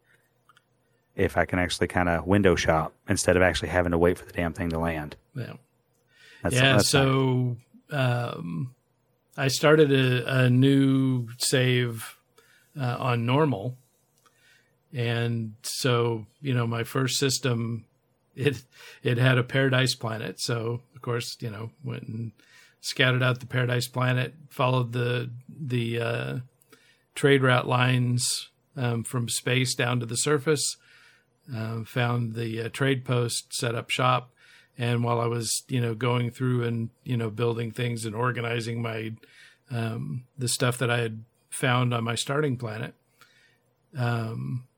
[1.14, 4.24] If I can actually kind of window shop instead of actually having to wait for
[4.24, 5.16] the damn thing to land.
[5.36, 5.52] Yeah.
[6.42, 6.72] That's, yeah.
[6.76, 7.58] that's so
[7.90, 8.74] um,
[9.36, 12.16] I started a, a new save
[12.80, 13.76] uh, on normal,
[14.94, 17.84] and so you know my first system
[18.34, 18.64] it
[19.02, 20.40] it had a paradise planet.
[20.40, 22.32] So of course you know went and
[22.80, 26.38] scouted out the paradise planet, followed the the uh,
[27.14, 30.76] trade route lines um, from space down to the surface.
[31.52, 34.30] Uh, found the uh, trade post, set up shop,
[34.78, 38.80] and while I was, you know, going through and you know building things and organizing
[38.80, 39.12] my
[39.68, 42.94] um, the stuff that I had found on my starting planet,
[43.98, 44.68] um,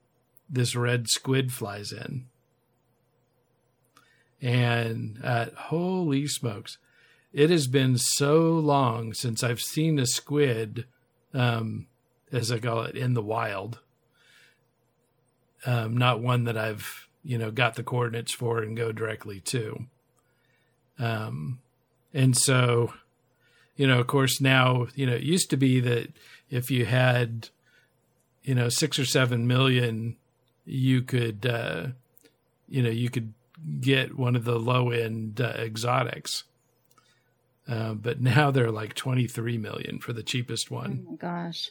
[0.48, 2.26] this red squid flies in,
[4.40, 6.78] and uh, holy smokes,
[7.32, 10.86] it has been so long since I've seen a squid,
[11.34, 11.88] um,
[12.34, 13.78] as I call it, in the wild.
[15.66, 19.86] Um, not one that I've you know got the coordinates for and go directly to.
[20.98, 21.60] Um,
[22.12, 22.92] and so,
[23.76, 26.12] you know, of course, now, you know, it used to be that
[26.50, 27.48] if you had,
[28.44, 30.16] you know, six or seven million,
[30.64, 31.88] you could, uh,
[32.68, 33.32] you know, you could
[33.80, 36.44] get one of the low end uh, exotics.
[37.66, 41.06] Uh, but now they're like 23 million for the cheapest Oh one.
[41.10, 41.70] my gosh.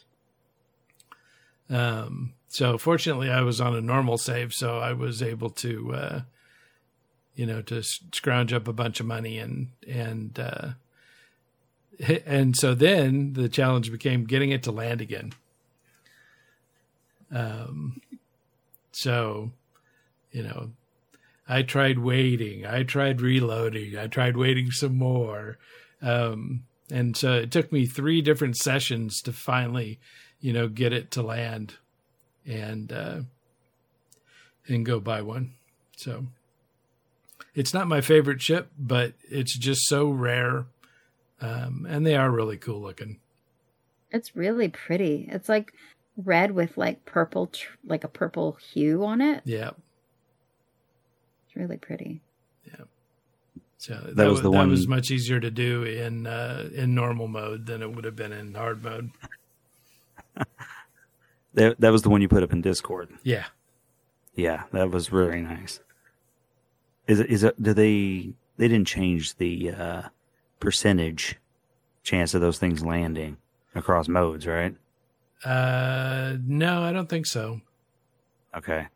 [1.70, 6.20] Um, so fortunately, I was on a normal save, so I was able to, uh,
[7.34, 10.68] you know, to scrounge up a bunch of money and and uh,
[12.26, 15.32] and so then the challenge became getting it to land again.
[17.32, 18.00] Um,
[18.92, 19.50] so,
[20.30, 20.70] you know,
[21.48, 25.58] I tried waiting, I tried reloading, I tried waiting some more,
[26.00, 29.98] um, and so it took me three different sessions to finally
[30.44, 31.74] you know, get it to land
[32.44, 33.20] and uh,
[34.68, 35.54] and go buy one.
[35.96, 36.26] So
[37.54, 40.66] it's not my favorite ship, but it's just so rare,
[41.40, 43.20] um, and they are really cool looking.
[44.10, 45.26] It's really pretty.
[45.32, 45.72] It's like
[46.16, 49.40] red with like purple, tr- like a purple hue on it.
[49.46, 49.70] Yeah.
[51.46, 52.20] It's really pretty.
[52.66, 52.84] Yeah.
[53.78, 56.68] So that, That was was the that one- was much easier to do in uh,
[56.74, 59.10] in normal mode than it would have been in hard mode.
[61.54, 63.10] That, that was the one you put up in Discord.
[63.22, 63.44] Yeah.
[64.34, 65.78] Yeah, that was really nice.
[67.06, 67.30] Is it?
[67.30, 67.62] Is it?
[67.62, 68.32] Do they?
[68.56, 70.02] They didn't change the uh,
[70.58, 71.36] percentage
[72.02, 73.36] chance of those things landing
[73.74, 74.74] across modes, right?
[75.44, 77.60] Uh, no, I don't think so.
[78.56, 78.88] Okay.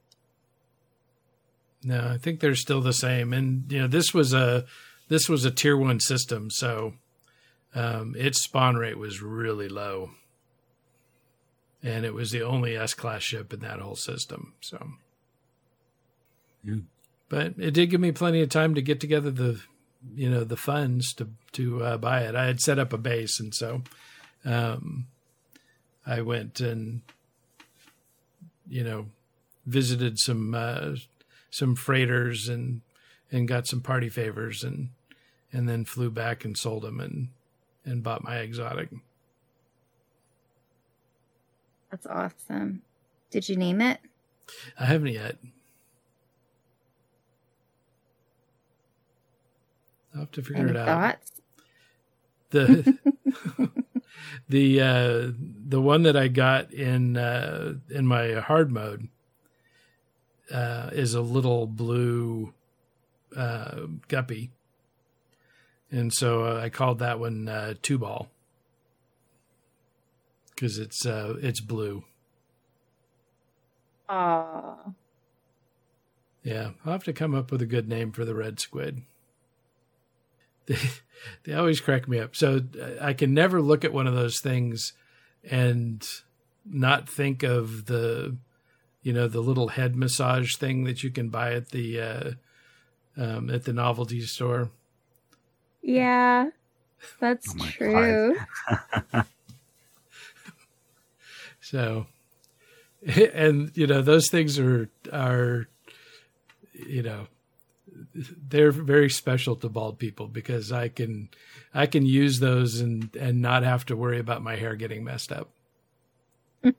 [1.85, 3.33] No, I think they're still the same.
[3.33, 4.65] And you know, this was a
[5.09, 6.95] this was a tier one system, so
[7.75, 10.11] um, its spawn rate was really low.
[11.83, 14.55] And it was the only S class ship in that whole system.
[14.61, 14.93] So,
[16.65, 16.77] Yeah.
[17.29, 19.61] but it did give me plenty of time to get together the,
[20.15, 22.35] you know, the funds to to uh, buy it.
[22.35, 23.83] I had set up a base, and so
[24.45, 25.07] um,
[26.07, 27.03] I went and
[28.69, 29.07] you know
[29.67, 30.97] visited some uh,
[31.51, 32.83] some freighters and
[33.31, 34.91] and got some party favors and
[35.53, 37.29] and then flew back and sold them and
[37.85, 38.89] and bought my exotic.
[41.91, 42.83] That's awesome.
[43.31, 44.01] Did you name it?
[44.79, 45.37] I haven't yet.
[50.15, 50.87] I'll have to figure Any it out.
[50.87, 51.33] thoughts?
[52.51, 52.99] The
[54.49, 55.33] the uh,
[55.69, 59.09] the one that I got in uh, in my hard mode
[60.53, 62.55] uh, is a little blue
[63.37, 64.51] uh, guppy,
[65.91, 68.31] and so uh, I called that one uh, two ball
[70.59, 72.03] because it's uh, it's blue.
[74.09, 74.77] Aw.
[76.43, 79.03] Yeah, I'll have to come up with a good name for the red squid.
[80.67, 80.77] They,
[81.45, 82.37] they always crack me up.
[82.37, 84.93] So uh, I can never look at one of those things
[85.43, 86.07] and
[86.65, 88.37] not think of the,
[89.03, 92.31] you know, the little head massage thing that you can buy at the uh,
[93.17, 94.71] um, at the novelty store.
[95.81, 96.51] Yeah,
[97.19, 98.37] that's Oh true.
[101.71, 102.07] So,
[103.35, 105.69] and you know, those things are are,
[106.73, 107.27] you know,
[108.49, 111.29] they're very special to bald people because I can
[111.75, 115.31] I can use those and and not have to worry about my hair getting messed
[115.31, 115.51] up.
[116.63, 116.75] and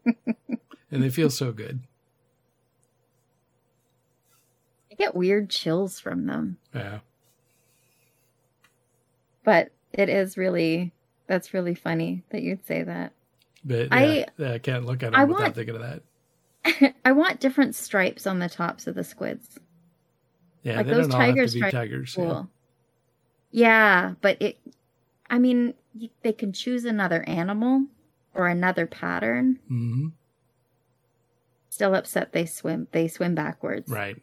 [0.89, 1.81] they feel so good.
[4.91, 6.99] I get weird chills from them, Yeah.
[9.43, 10.91] but it is really
[11.27, 13.13] that's really funny that you'd say that.
[13.63, 16.93] But I- yeah, I can't look at them I without want- thinking of that.
[17.05, 19.59] I want different stripes on the tops of the squids.
[20.63, 22.15] Yeah, like they those don't all have tiger to be stripes tigers.
[22.17, 22.23] yeah.
[22.25, 22.49] Cool.
[23.51, 24.57] Yeah, but it.
[25.29, 25.73] I mean,
[26.21, 27.85] they can choose another animal
[28.33, 29.59] or another pattern.
[29.71, 30.11] Mhm.
[31.69, 32.87] Still upset they swim.
[32.91, 33.89] They swim backwards.
[33.89, 34.17] Right.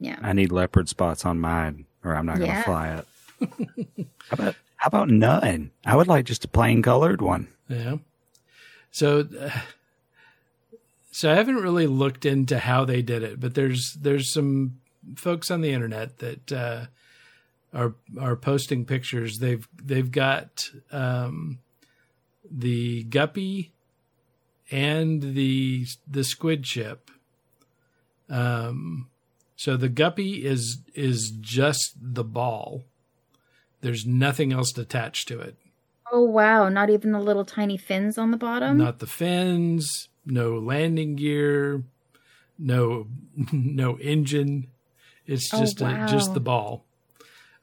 [0.00, 0.18] Yeah.
[0.22, 3.06] I need leopard spots on mine, or I'm not going to fly it.
[4.28, 5.72] how about how about none?
[5.84, 7.48] I would like just a plain colored one.
[7.68, 7.96] Yeah.
[8.90, 9.50] So, uh,
[11.10, 14.80] so I haven't really looked into how they did it, but there's there's some
[15.16, 16.86] folks on the internet that uh,
[17.72, 19.38] are are posting pictures.
[19.38, 21.58] They've they've got um,
[22.50, 23.72] the guppy
[24.70, 27.10] and the the squid ship.
[28.28, 29.08] Um,
[29.56, 32.84] so the guppy is is just the ball.
[33.80, 35.56] There's nothing else attached to it.
[36.12, 36.68] Oh wow!
[36.68, 38.78] Not even the little tiny fins on the bottom.
[38.78, 41.82] not the fins, no landing gear,
[42.58, 43.06] no
[43.52, 44.68] no engine.
[45.26, 46.84] It's Oh, just a, just the ball.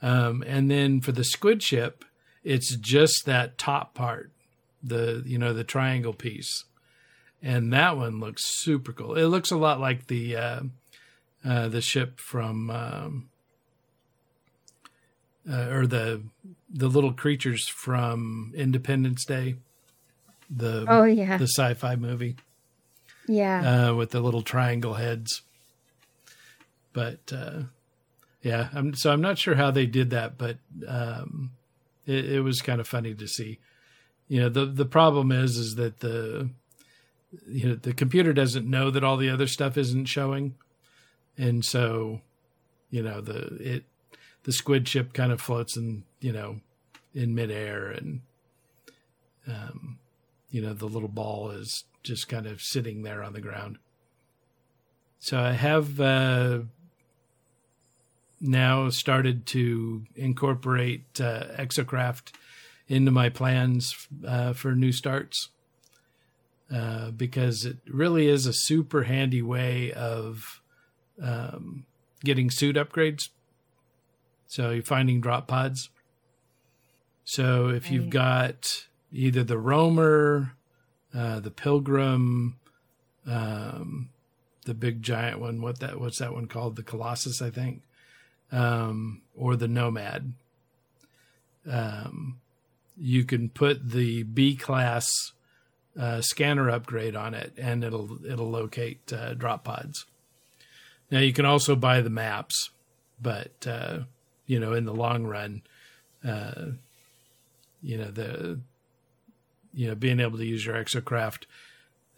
[0.01, 2.03] Um, and then for the squid ship,
[2.43, 4.31] it's just that top part,
[4.83, 6.65] the you know the triangle piece,
[7.41, 9.15] and that one looks super cool.
[9.15, 10.59] It looks a lot like the uh,
[11.45, 13.29] uh, the ship from um,
[15.49, 16.21] uh, or the
[16.69, 19.55] the little creatures from Independence Day.
[20.49, 22.35] The oh yeah, the sci-fi movie
[23.27, 23.89] yeah.
[23.89, 25.41] uh, with the little triangle heads.
[26.91, 27.63] But uh,
[28.41, 31.51] yeah, I'm, so I'm not sure how they did that, but um,
[32.05, 33.59] it, it was kind of funny to see.
[34.27, 36.49] You know, the the problem is is that the
[37.47, 40.55] you know the computer doesn't know that all the other stuff isn't showing,
[41.37, 42.21] and so
[42.89, 43.85] you know the it
[44.43, 46.59] the squid ship kind of floats in you know
[47.13, 48.21] in midair and
[49.47, 49.99] um,
[50.49, 53.77] you know the little ball is just kind of sitting there on the ground.
[55.19, 56.59] So I have uh,
[58.41, 62.33] now started to incorporate uh, Exocraft
[62.89, 65.49] into my plans uh, for new starts
[66.73, 70.61] uh, because it really is a super handy way of
[71.21, 71.85] um,
[72.23, 73.29] getting suit upgrades.
[74.53, 75.89] So you're finding drop pods.
[77.23, 80.53] So if you've got either the roamer,
[81.11, 82.59] uh, the pilgrim,
[83.25, 84.09] um,
[84.65, 86.75] the big giant one, what that what's that one called?
[86.75, 87.81] The Colossus, I think,
[88.51, 90.33] um, or the Nomad.
[91.67, 92.39] Um,
[92.95, 95.31] you can put the B class
[95.99, 100.05] uh, scanner upgrade on it, and it'll it'll locate uh, drop pods.
[101.09, 102.69] Now you can also buy the maps,
[103.19, 104.01] but uh,
[104.45, 105.61] you know in the long run,
[106.23, 106.65] uh,
[107.81, 108.59] you know the
[109.73, 111.45] you know, being able to use your exocraft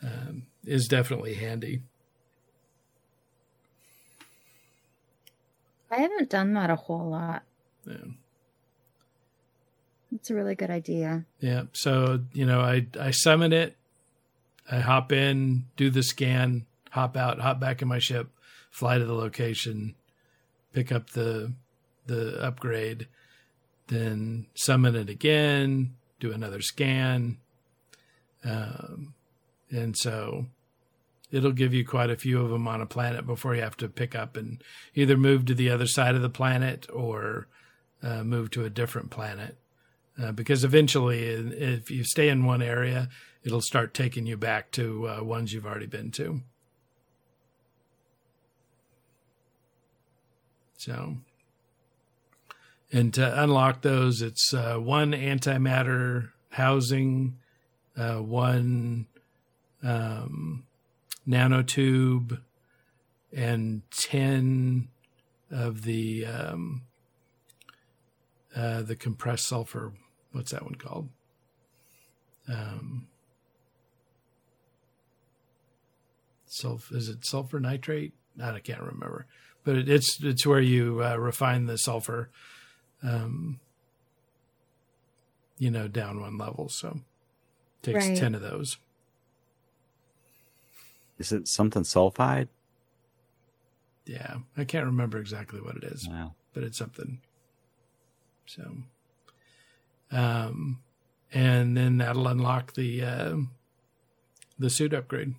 [0.04, 1.82] um, is definitely handy.
[5.90, 7.44] I haven't done that a whole lot.
[7.86, 7.96] Yeah.
[10.14, 11.26] It's a really good idea.
[11.40, 11.64] Yeah.
[11.74, 13.78] So, you know, I, I summon it,
[14.70, 18.30] I hop in, do the scan, hop out, hop back in my ship,
[18.70, 19.96] fly to the location,
[20.74, 21.54] pick up the
[22.06, 23.08] the upgrade,
[23.88, 27.38] then summon it again, do another scan.
[28.44, 29.14] Um,
[29.70, 30.46] and so
[31.32, 33.90] it'll give you quite a few of them on a planet before you have to
[33.90, 37.48] pick up and either move to the other side of the planet or
[38.04, 39.58] uh, move to a different planet.
[40.22, 43.10] Uh, because eventually, if you stay in one area,
[43.44, 46.42] it'll start taking you back to uh, ones you've already been to.
[50.78, 51.18] So,
[52.92, 57.38] and to unlock those, it's uh, one antimatter housing,
[57.98, 59.08] uh, one
[59.84, 60.66] um,
[61.28, 62.42] nanotube,
[63.34, 64.88] and 10
[65.52, 66.84] of the um,
[68.56, 69.94] uh, the compressed sulfur.
[70.32, 71.10] What's that one called?
[72.48, 73.08] Um,
[76.92, 78.14] is it sulfur nitrate?
[78.42, 79.26] I can't remember,
[79.64, 82.30] but it, it's it's where you uh, refine the sulfur,
[83.04, 83.60] um,
[85.58, 86.70] you know, down one level.
[86.70, 87.00] So
[87.82, 88.18] it takes Right.
[88.18, 88.78] ten of those.
[91.18, 92.50] Is it something sulfide?
[94.06, 96.08] Yeah, I can't remember exactly what it is.
[96.08, 96.36] Wow.
[96.54, 97.20] but it's something.
[98.46, 98.78] So,
[100.12, 100.80] um,
[101.34, 103.36] and then that'll unlock the uh,
[104.60, 105.36] the suit upgrade.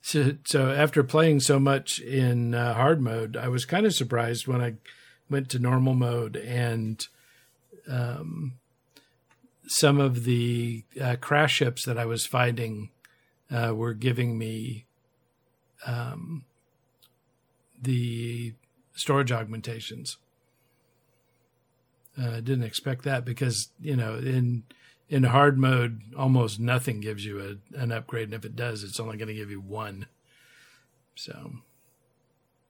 [0.00, 4.46] So, so after playing so much in uh, hard mode, I was kind of surprised
[4.46, 4.74] when I
[5.30, 7.06] went to normal mode and
[7.88, 8.58] um,
[9.66, 12.90] some of the uh, crash ships that I was finding
[13.50, 14.86] uh, were giving me
[15.86, 16.44] um,
[17.80, 18.54] the
[18.94, 20.16] storage augmentations.
[22.20, 24.64] Uh, I didn't expect that because you know in
[25.08, 27.40] in hard mode almost nothing gives you
[27.74, 30.06] a, an upgrade, and if it does, it's only going to give you one.
[31.14, 31.52] So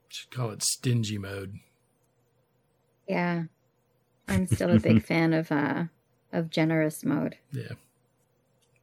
[0.09, 1.59] should call it stingy mode.
[3.09, 3.45] Yeah.
[4.29, 5.85] I'm still a big fan of uh
[6.33, 7.37] of generous mode.
[7.53, 7.73] Yeah.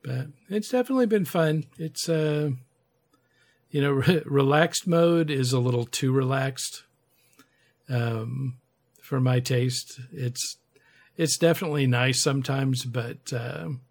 [0.04, 1.66] But it's definitely been fun.
[1.78, 2.52] It's uh
[3.70, 6.84] you know, re- relaxed mode is a little too relaxed
[7.90, 8.58] um
[9.02, 10.00] for my taste.
[10.12, 10.58] It's
[11.18, 13.82] it's definitely nice sometimes, but um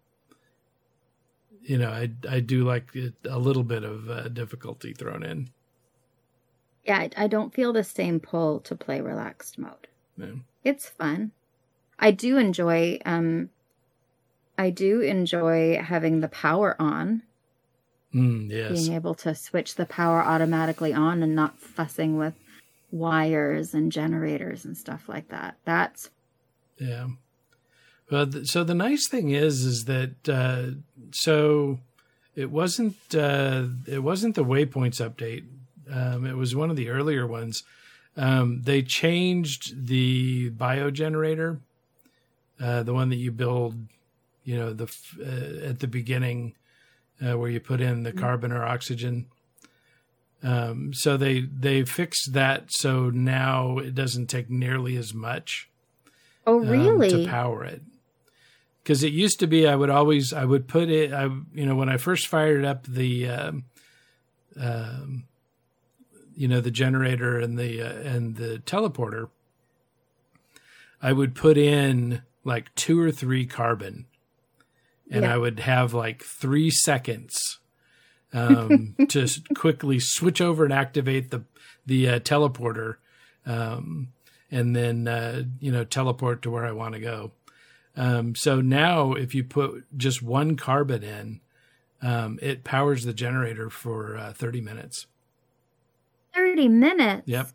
[1.61, 5.49] you know, I I do like it, a little bit of uh, difficulty thrown in.
[6.83, 9.87] Yeah, I, I don't feel the same pull to play relaxed mode.
[10.17, 10.27] Yeah.
[10.63, 11.31] It's fun.
[11.99, 13.49] I do enjoy um
[14.57, 17.23] I do enjoy having the power on,
[18.13, 18.71] Mm, yes.
[18.71, 22.33] being able to switch the power automatically on and not fussing with
[22.91, 25.57] wires and generators and stuff like that.
[25.65, 26.09] That's
[26.77, 27.07] Yeah.
[28.09, 30.75] Well, th- so the nice thing is, is that uh,
[31.11, 31.79] so
[32.35, 35.43] it wasn't uh, it wasn't the waypoints update.
[35.91, 37.63] Um, it was one of the earlier ones.
[38.17, 41.59] Um, they changed the biogenerator,
[42.61, 43.75] uh, the one that you build,
[44.43, 44.85] you know, the
[45.19, 46.55] uh, at the beginning
[47.21, 49.27] uh, where you put in the carbon or oxygen.
[50.43, 55.69] Um, so they they fixed that so now it doesn't take nearly as much
[56.45, 57.09] Oh um, really?
[57.09, 57.81] to power it
[58.83, 61.73] because it used to be i would always i would put it i you know
[61.73, 63.63] when i first fired up the um,
[64.61, 65.23] um
[66.35, 69.29] you know the generator and the uh, and the teleporter
[71.01, 74.05] i would put in like two or three carbon
[75.09, 75.33] and Yeah.
[75.33, 77.59] i would have like three seconds
[78.33, 81.43] um, to quickly switch over and activate the
[81.85, 82.95] the uh, teleporter
[83.45, 84.09] um,
[84.51, 87.31] and then uh, you know teleport to where I want to go.
[87.95, 91.41] Um, so now, if you put just one carbon in,
[92.01, 95.05] um, it powers the generator for uh, thirty minutes.
[96.55, 97.27] 30 minutes.
[97.27, 97.49] Yep.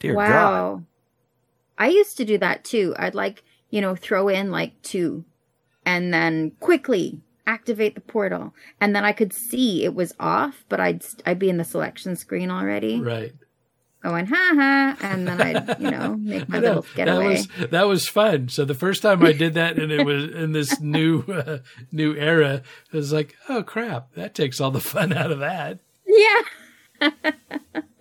[0.00, 0.18] Dear God.
[0.28, 0.82] wow.
[1.78, 2.94] I used to do that too.
[2.98, 5.24] I'd like, you know, throw in like two
[5.86, 8.54] and then quickly activate the portal.
[8.80, 12.16] And then I could see it was off, but I'd I'd be in the selection
[12.16, 13.32] screen already Right.
[14.02, 16.66] going ha ha and then I'd, you know, make my know.
[16.68, 17.26] little that getaway.
[17.28, 18.48] was that was fun.
[18.48, 21.58] So the first time I did that, and it was in this new uh,
[21.92, 25.78] new era, it was like, oh crap, that takes all the fun out of that.
[26.06, 27.10] Yeah.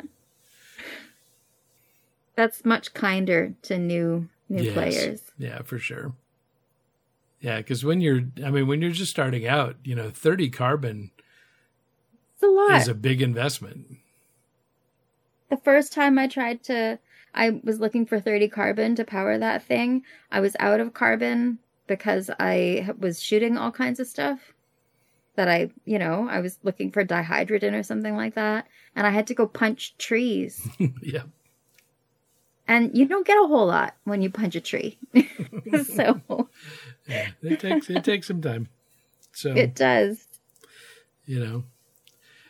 [2.42, 4.74] That's much kinder to new new Yes.
[4.74, 5.32] players.
[5.38, 6.16] Yeah, for sure.
[7.40, 11.12] Yeah, because when you're, I mean, when you're just starting out, you know, 30 carbon
[12.34, 12.82] It's a lot.
[12.82, 13.86] is a big investment.
[15.50, 16.98] the first time I tried to,
[17.36, 20.02] I was looking for 30 carbon to power that thing.
[20.32, 24.40] I was out of carbon because I was shooting all kinds of stuff
[25.36, 28.66] that I, you know, I was looking for dihydrogen or something like that.
[28.96, 30.68] And I had to go punch trees.
[31.04, 31.24] yeah.
[32.72, 34.98] And you don't get a whole lot when you punch a tree.
[35.84, 36.22] so
[37.06, 37.28] yeah.
[37.44, 38.70] It takes, it takes some time.
[39.34, 40.26] So, it does.
[41.26, 41.64] you know,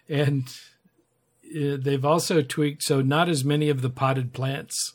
[0.07, 0.43] and
[1.55, 4.93] uh, they've also tweaked so not as many of the potted plants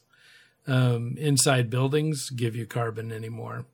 [0.69, 3.67] um, inside buildings give you carbon anymore.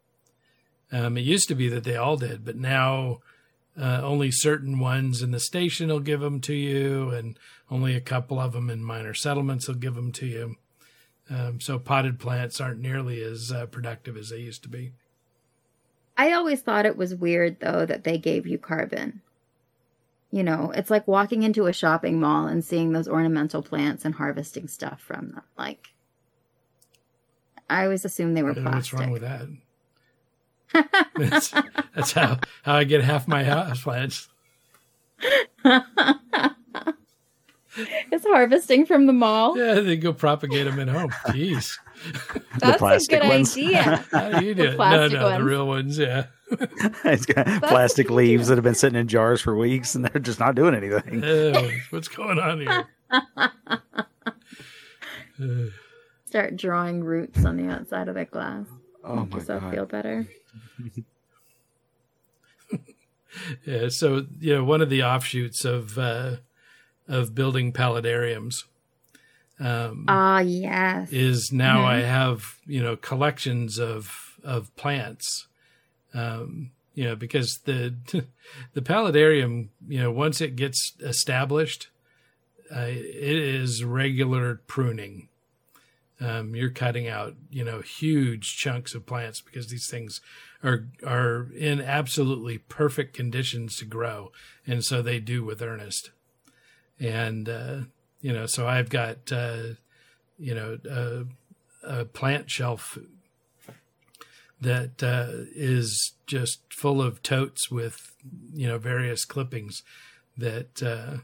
[0.91, 3.21] Um, it used to be that they all did, but now
[3.79, 7.39] uh, only certain ones in the station will give them to you, and
[7.71, 10.57] only a couple of them in minor settlements will give them to you.
[11.33, 14.93] Um, so potted plants aren't nearly as uh, productive as they used to be.
[16.17, 19.23] I always thought it was weird though that they gave you carbon.
[20.31, 24.15] You know, it's like walking into a shopping mall and seeing those ornamental plants and
[24.15, 25.43] harvesting stuff from them.
[25.57, 25.89] Like
[27.71, 29.49] I always assumed they were know what's wrong with that?
[31.17, 31.51] that's,
[31.95, 34.29] that's how, how I get half my house plants.
[38.13, 39.57] it's harvesting from the mall.
[39.57, 41.11] Yeah, they go propagate them at home.
[41.29, 41.79] Jeez,
[42.59, 43.53] That's a good ones.
[43.57, 44.05] idea.
[44.11, 44.71] how do you do it?
[44.71, 45.99] No, plastic no, the real ones.
[45.99, 46.27] Yeah.
[47.05, 50.39] it's got plastic leaves that have been sitting in jars for weeks and they're just
[50.39, 51.23] not doing anything.
[51.25, 52.87] Oh, what's going on here?
[55.41, 55.71] Uh,
[56.27, 58.67] Start drawing roots on the outside of the glass.
[59.05, 59.75] Oh Make my yourself god!
[59.75, 60.27] feel better.
[63.67, 63.89] yeah.
[63.89, 66.37] So you know, one of the offshoots of uh,
[67.13, 68.65] of building paludariums
[69.61, 71.13] um, Ah, yes.
[71.13, 71.87] is now Mhm.
[71.87, 75.47] I have you know collections of of plants.
[76.15, 77.95] Um, you know, because the
[78.75, 81.89] the paludarium, you know, once it gets established,
[82.75, 85.29] uh, it is regular pruning.
[86.21, 90.21] Um, you're cutting out, you know, huge chunks of plants because these things
[90.63, 94.31] are are in absolutely perfect conditions to grow,
[94.67, 96.11] and so they do with earnest.
[97.03, 97.81] And uh,
[98.21, 99.75] you know, so I've got uh,
[100.39, 101.25] you know a,
[102.01, 102.97] a plant shelf
[104.61, 108.13] that uh, is just full of totes with
[108.55, 109.83] you know various clippings
[110.37, 111.19] that uh,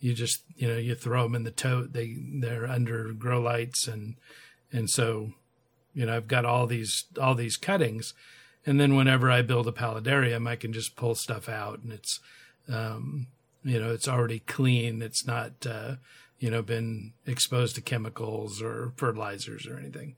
[0.00, 1.92] you just you know you throw them in the tote.
[1.92, 4.16] They they're under grow lights and
[4.72, 5.32] and so
[5.94, 8.12] you know I've got all these all these cuttings.
[8.68, 12.18] And then whenever I build a paludarium I can just pull stuff out and it's
[12.68, 13.28] um,
[13.66, 15.96] you know it's already clean it's not uh,
[16.38, 20.14] you know been exposed to chemicals or fertilizers or anything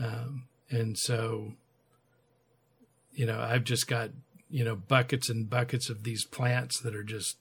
[0.00, 1.52] um, and so
[3.12, 4.10] you know I've just got
[4.50, 7.36] you know buckets and buckets of these plants that are just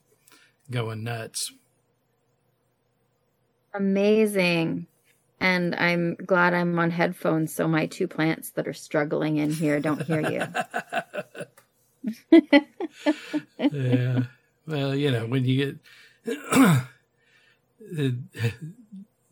[0.70, 1.52] going nuts
[3.78, 4.88] Amazing.
[5.40, 9.80] And I'm glad I'm on headphones so my two plants that are struggling in here
[9.80, 10.48] don't hear
[12.32, 12.42] you.
[13.72, 14.24] yeah.
[14.68, 15.78] Well, you know, when you get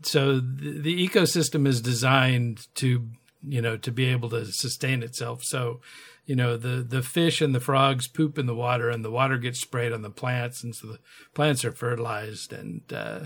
[0.02, 3.10] so the, the ecosystem is designed to,
[3.48, 5.44] you know, to be able to sustain itself.
[5.44, 5.82] So,
[6.26, 9.38] you know, the the fish and the frogs poop in the water, and the water
[9.38, 11.00] gets sprayed on the plants, and so the
[11.34, 13.26] plants are fertilized, and uh,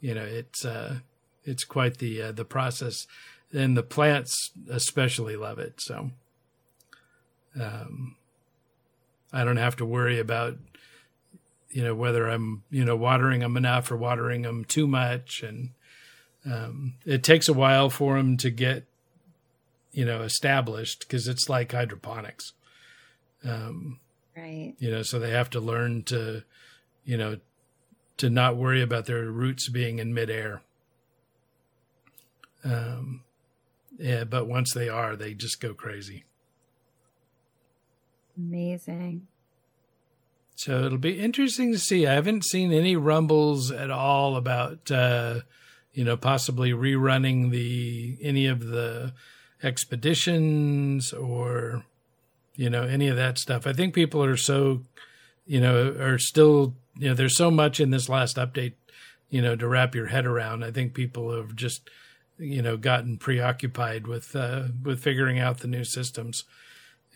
[0.00, 1.00] you know, it's uh,
[1.44, 3.06] it's quite the uh, the process,
[3.52, 5.80] and the plants especially love it.
[5.80, 6.10] So.
[7.60, 8.16] Um,
[9.34, 10.58] I don't have to worry about,
[11.74, 15.42] you know, whether I'm, you know, watering them enough or watering them too much.
[15.42, 15.70] And
[16.46, 18.86] um, it takes a while for them to get,
[19.90, 22.52] you know, established because it's like hydroponics.
[23.44, 23.98] Um,
[24.36, 24.74] right.
[24.78, 26.44] you know, so they have to learn to,
[27.04, 27.40] you know,
[28.18, 30.62] to not worry about their roots being in midair.
[32.62, 33.24] Um,
[33.98, 36.22] yeah, but once they are, they just go crazy.
[38.38, 39.26] Amazing.
[40.56, 42.06] So it'll be interesting to see.
[42.06, 45.40] I haven't seen any rumbles at all about, uh,
[45.92, 49.12] you know, possibly rerunning the any of the
[49.62, 51.84] expeditions or,
[52.54, 53.66] you know, any of that stuff.
[53.66, 54.82] I think people are so,
[55.44, 58.74] you know, are still, you know, there's so much in this last update,
[59.30, 60.64] you know, to wrap your head around.
[60.64, 61.90] I think people have just,
[62.38, 66.44] you know, gotten preoccupied with uh, with figuring out the new systems,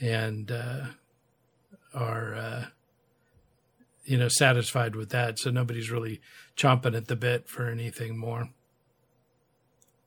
[0.01, 0.87] and uh,
[1.95, 2.73] are.
[4.09, 5.39] You know, satisfied with that.
[5.39, 6.21] So nobody's really
[6.57, 8.51] chomping at the bit for anything more.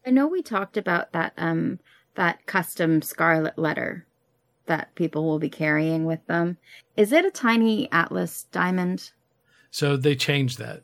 [0.05, 1.79] I know we talked about that um
[2.15, 4.05] that custom scarlet letter
[4.65, 6.57] that people will be carrying with them.
[6.95, 9.11] Is it a tiny Atlas diamond?
[9.69, 10.83] So they changed that.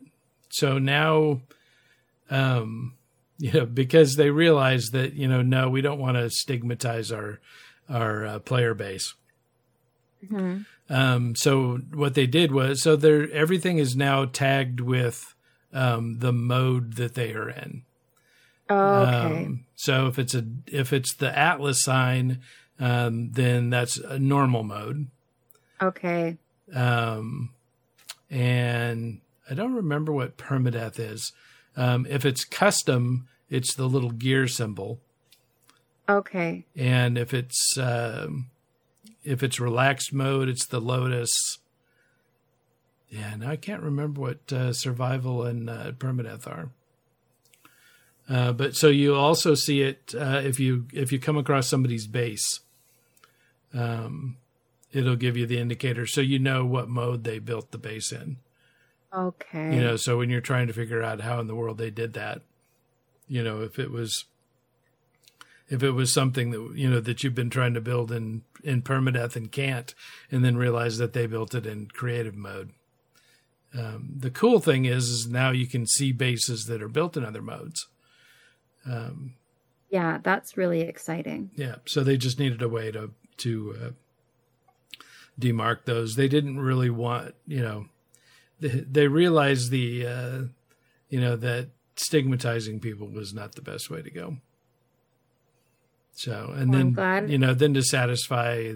[0.49, 1.41] So now,
[2.30, 2.93] um,
[3.38, 7.39] you know, because they realize that you know, no, we don't want to stigmatize our
[7.89, 9.13] our uh, player base.
[10.24, 10.63] Mm-hmm.
[10.90, 15.36] Um, so what they did was, so they everything is now tagged with
[15.74, 17.84] um, the mode that they are in.
[18.70, 19.46] Oh, okay.
[19.46, 22.40] Um, so if it's a if it's the Atlas sign,
[22.80, 25.08] um, then that's a normal mode.
[25.82, 26.38] okay.
[26.74, 27.50] Um,
[28.30, 31.32] and I don't remember what permadeath is.
[31.78, 35.00] Um, if it's custom, it's the little gear symbol,
[36.10, 36.66] Okay.
[36.76, 38.50] and if it's um,
[39.28, 41.59] if it's relaxed mode, it's the lotus.
[43.09, 46.69] Yeah, now I can't remember what uh, survival and uh, permadeath are.
[48.30, 52.07] Uh, but so you also see it uh, if you if you come across somebody's
[52.07, 52.61] base,
[53.73, 54.38] um,
[54.91, 58.38] it'll give you the indicator, so you know what mode they built the base in.
[59.13, 59.75] Okay.
[59.75, 62.13] You know, so when you're trying to figure out how in the world they did
[62.13, 62.41] that,
[63.30, 64.25] you know, if it was
[65.69, 68.82] if it was something that you know that you've been trying to build in in
[68.82, 69.95] permadeath and can't,
[70.30, 72.72] and then realize that they built it in creative mode.
[73.78, 77.26] Um, the cool thing is, is now you can see bases that are built in
[77.26, 77.88] other modes.
[78.86, 79.36] Um,
[79.89, 81.51] yeah, that's really exciting.
[81.55, 83.89] yeah, so they just needed a way to to uh,
[85.39, 86.15] demark those.
[86.15, 87.86] They didn't really want, you know,
[88.59, 90.41] they, they realized the, uh,
[91.09, 94.38] you know, that stigmatizing people was not the best way to go.
[96.18, 98.74] So, and Well, then you know, then to satisfy,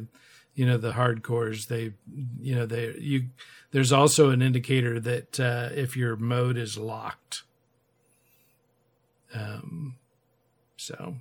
[0.53, 1.93] you know, the hardcores, they,
[2.39, 3.29] you know, they you.
[3.71, 7.43] There's also an indicator that uh, if your mode is locked.
[9.33, 9.95] Um,
[10.77, 11.15] so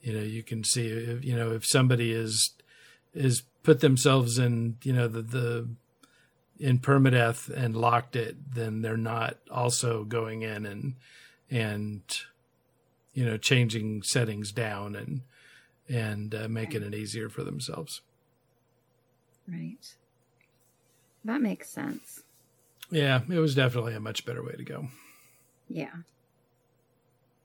[0.00, 2.54] you know you can see if you know if somebody is
[3.14, 5.68] is put themselves in you know the the
[6.58, 10.94] in permadeath and locked it then they're not also going in and
[11.50, 12.02] and
[13.14, 15.22] you know changing settings down and
[15.88, 18.02] and uh, making it easier for themselves
[19.50, 19.94] Right.
[21.24, 22.22] That makes sense.
[22.90, 24.88] yeah it was definitely a much better way to go
[25.68, 25.92] Yeah.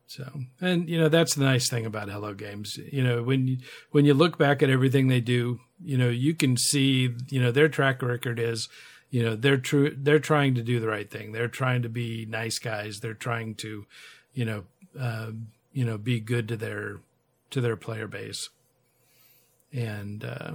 [0.05, 2.77] So, and you know that's the nice thing about Hello Games.
[2.91, 3.57] You know, when you
[3.91, 7.51] when you look back at everything they do, you know you can see you know
[7.51, 8.69] their track record is,
[9.09, 11.31] you know they're true they're trying to do the right thing.
[11.31, 12.99] They're trying to be nice guys.
[12.99, 13.87] They're trying to,
[14.33, 14.65] you know,
[14.99, 15.31] uh,
[15.71, 16.99] you know, be good to their
[17.51, 18.49] to their player base.
[19.71, 20.53] And uh,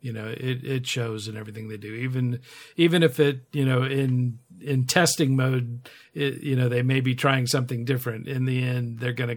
[0.00, 1.92] you know it it shows in everything they do.
[1.92, 2.40] Even
[2.76, 7.14] even if it you know in in testing mode it, you know they may be
[7.14, 9.36] trying something different in the end they're gonna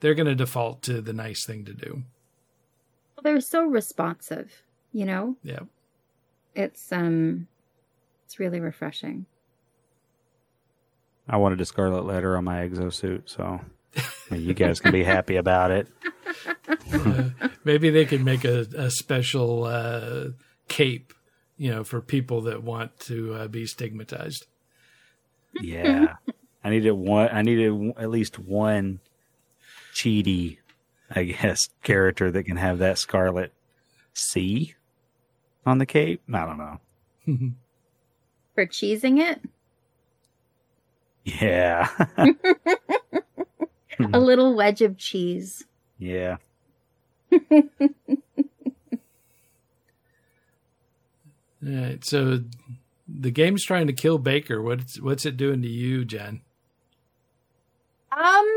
[0.00, 2.02] they're gonna default to the nice thing to do
[3.14, 5.36] Well, they're so responsive, you know?
[5.42, 5.60] yeah
[6.54, 7.46] It's um
[8.24, 9.26] it's really refreshing.
[11.28, 13.60] I wanted a scarlet letter on my exosuit, so
[13.96, 15.88] I mean, you guys can be happy about it.
[16.92, 17.30] Uh,
[17.64, 20.26] maybe they could make a, a special uh,
[20.68, 21.12] cape
[21.56, 24.46] you know for people that want to uh, be stigmatized
[25.60, 26.14] Yeah,
[26.62, 27.28] I needed one.
[27.32, 29.00] I needed at least one
[29.94, 30.58] cheaty,
[31.10, 33.52] I guess, character that can have that scarlet
[34.12, 34.74] C
[35.64, 36.22] on the cape.
[36.32, 36.80] I don't know.
[38.54, 39.40] For cheesing it,
[41.26, 41.88] Yeah,
[44.12, 45.64] a little wedge of cheese.
[45.98, 46.36] yeah.
[47.32, 47.38] all
[51.62, 52.38] right so
[53.08, 56.40] the game's trying to kill baker what's what's it doing to you jen
[58.12, 58.54] Um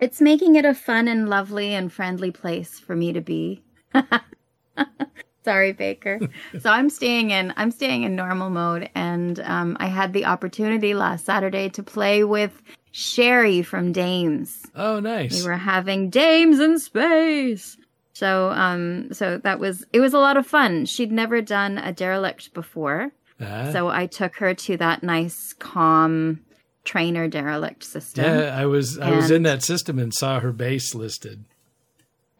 [0.00, 3.62] it's making it a fun and lovely and friendly place for me to be.
[5.48, 6.20] Sorry, Baker.
[6.60, 10.92] so I'm staying in I'm staying in normal mode and um I had the opportunity
[10.92, 12.60] last Saturday to play with
[12.92, 14.50] Sherry from Dames.
[14.76, 17.78] oh nice We were having Dames in space.
[18.12, 20.84] So um so that was it was a lot of fun.
[20.84, 23.12] She'd never done a derelict before.
[23.40, 23.70] Ah.
[23.72, 26.40] So I took her to that nice calm
[26.84, 28.24] trainer derelict system.
[28.24, 31.44] yeah i was i was in that system and saw her base listed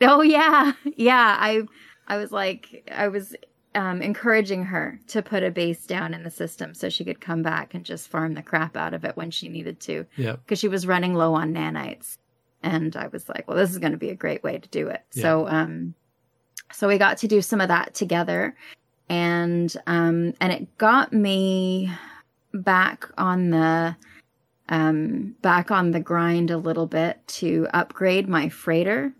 [0.00, 1.36] Oh yeah, yeah.
[1.38, 1.62] I
[2.08, 3.36] I was like I was
[3.74, 7.42] um, encouraging her to put a base down in the system so she could come
[7.42, 10.06] back and just farm the crap out of it when she needed to.
[10.16, 12.18] Yeah because she was running low on nanites,
[12.62, 14.88] and I was like, well, this is going to be a great way to do
[14.88, 15.02] it.
[15.12, 15.22] Yeah.
[15.22, 15.94] So um,
[16.72, 18.56] so we got to do some of that together,
[19.08, 21.92] and um, and it got me
[22.54, 23.94] back on the
[24.70, 29.12] um back on the grind a little bit to upgrade my freighter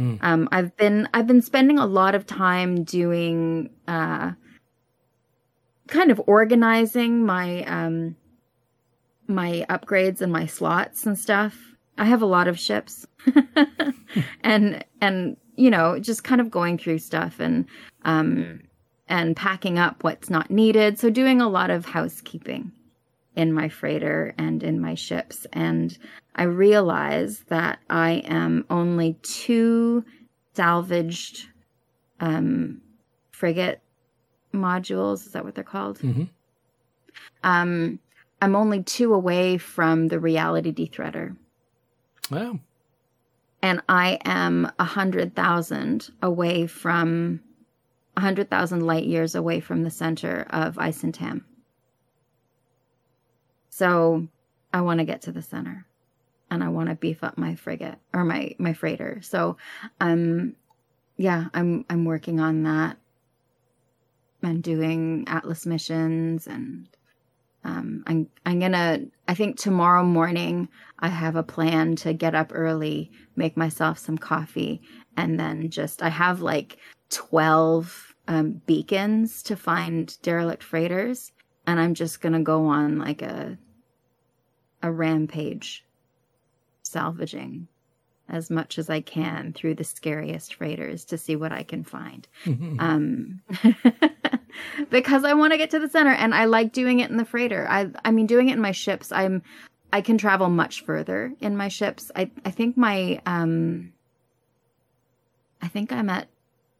[0.00, 0.18] Mm.
[0.22, 4.32] Um, I've been I've been spending a lot of time doing uh,
[5.88, 8.16] kind of organizing my um,
[9.28, 11.76] my upgrades and my slots and stuff.
[11.98, 13.06] I have a lot of ships,
[14.40, 17.66] and and you know just kind of going through stuff and
[18.06, 18.60] um,
[19.06, 20.98] and packing up what's not needed.
[20.98, 22.72] So doing a lot of housekeeping
[23.36, 25.46] in my freighter and in my ships.
[25.52, 25.96] And
[26.34, 30.04] I realize that I am only two
[30.54, 31.48] salvaged
[32.20, 32.80] um,
[33.30, 33.80] frigate
[34.52, 35.26] modules.
[35.26, 35.98] Is that what they're called?
[36.00, 36.28] Mhm.
[37.42, 37.98] Um,
[38.42, 41.36] I'm only two away from the reality dethreader.
[42.30, 42.60] Wow.
[43.62, 47.40] And I am a hundred thousand away from
[48.16, 51.44] a hundred thousand light years away from the center of Eissentam.
[53.70, 54.26] So
[54.72, 55.86] I want to get to the center
[56.50, 59.20] and I want to beef up my frigate or my, my freighter.
[59.22, 59.56] So,
[60.00, 60.56] um,
[61.16, 62.96] yeah, I'm, I'm working on that
[64.42, 66.88] and doing Atlas missions and,
[67.62, 70.68] um, I'm, I'm gonna, I think tomorrow morning
[70.98, 74.80] I have a plan to get up early, make myself some coffee,
[75.16, 76.78] and then just, I have like
[77.10, 81.32] 12, um, beacons to find derelict freighters.
[81.70, 83.56] And I'm just gonna go on like a,
[84.82, 85.84] a rampage
[86.82, 87.68] salvaging
[88.28, 92.26] as much as I can through the scariest freighters to see what I can find.
[92.80, 93.42] Um,
[94.90, 97.24] because I want to get to the center and I like doing it in the
[97.24, 97.68] freighter.
[97.70, 99.12] I I mean doing it in my ships.
[99.12, 99.44] I'm
[99.92, 102.10] I can travel much further in my ships.
[102.16, 103.92] I I think my um
[105.62, 106.26] I think I'm at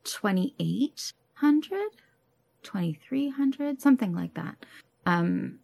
[0.03, 1.81] 2800
[2.63, 4.57] 2300 something like that.
[5.07, 5.59] Um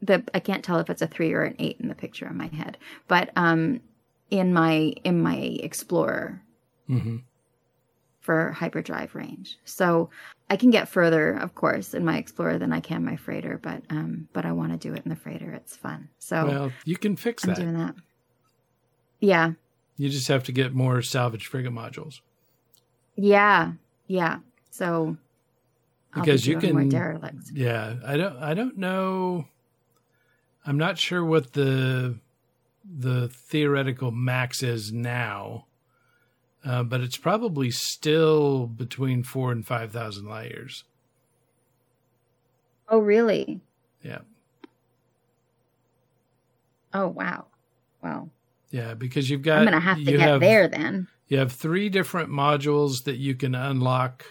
[0.00, 2.36] the I can't tell if it's a 3 or an 8 in the picture in
[2.36, 2.78] my head.
[3.08, 3.80] But um
[4.30, 6.42] in my in my explorer
[6.88, 7.22] Mhm.
[8.20, 9.58] for hyperdrive range.
[9.64, 10.10] So
[10.50, 13.82] I can get further, of course, in my Explorer than I can my freighter, but
[13.90, 15.52] um, but I want to do it in the freighter.
[15.52, 16.08] It's fun.
[16.18, 17.60] So well, you can fix I'm that.
[17.60, 17.94] doing that.
[19.20, 19.52] Yeah,
[19.96, 22.20] You just have to get more salvage frigate modules.
[23.16, 23.72] yeah,
[24.06, 24.38] yeah.
[24.70, 25.16] So
[26.14, 26.90] Because you doing more can-
[27.52, 28.36] Yeah, I don't.
[28.38, 29.46] I don't know.
[30.66, 32.18] I'm not sure what the
[32.84, 35.66] the theoretical max is now,
[36.64, 40.84] uh, but it's probably still between four and five thousand light years.
[42.88, 43.60] Oh, really?
[44.02, 44.20] Yeah,
[46.94, 47.46] Oh, wow.
[48.02, 48.30] Wow.
[48.70, 49.58] yeah, because you've got.
[49.58, 51.08] I'm gonna have to get have, there then.
[51.26, 54.24] You have three different modules that you can unlock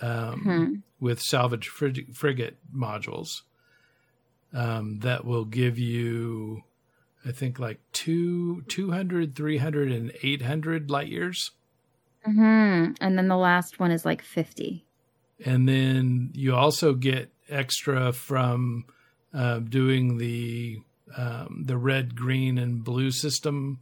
[0.00, 0.74] um, Hmm.
[1.00, 3.42] with salvage frig- frigate modules
[4.52, 6.62] um, that will give you,
[7.24, 11.52] I think, like two, 200, 300, and 800 light years.
[12.24, 14.84] hmm And then the last one is like 50.
[15.44, 18.84] And then you also get extra from
[19.32, 20.78] uh, doing the
[21.16, 23.80] um, the red, green, and blue system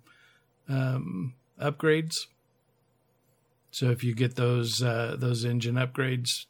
[0.68, 2.14] um, upgrades.
[3.76, 6.46] So if you get those uh, those engine upgrades,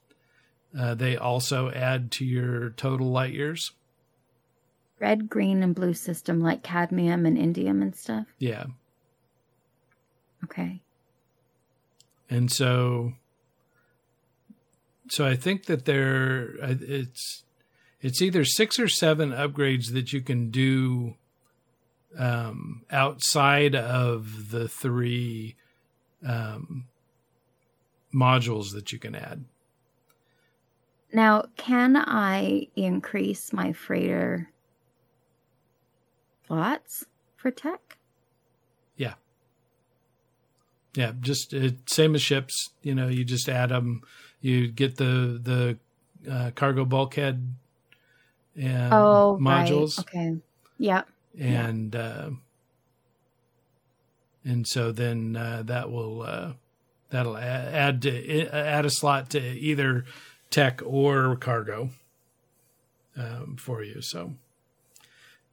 [0.78, 3.72] uh, they also add to your total light years.
[5.00, 8.28] Red, green, and blue system like cadmium and indium and stuff.
[8.38, 8.66] Yeah,
[10.44, 10.82] Okay.
[12.30, 13.14] and so
[15.08, 17.42] so I think that there it's
[18.00, 21.16] it's either six or seven upgrades that you can do
[22.16, 25.56] um, outside of the three
[26.24, 26.84] um,
[28.16, 29.44] modules that you can add.
[31.12, 34.50] Now, can I increase my freighter
[36.46, 37.04] slots
[37.36, 37.98] for tech?
[38.96, 39.14] Yeah,
[40.94, 42.70] Yeah, just uh, same as ships.
[42.82, 44.02] You know, you just add them.
[44.40, 45.78] You get the the
[46.30, 47.54] uh, cargo bulkhead
[48.56, 49.98] and oh, modules.
[49.98, 50.06] Right.
[50.08, 50.36] Okay.
[50.78, 51.02] Yeah.
[51.38, 52.30] and uh,
[54.44, 56.52] and so then uh, that will uh,
[57.11, 60.04] that'll add, add to add a slot to either
[60.50, 61.90] tech or cargo
[63.16, 64.00] um, for you.
[64.00, 64.34] So,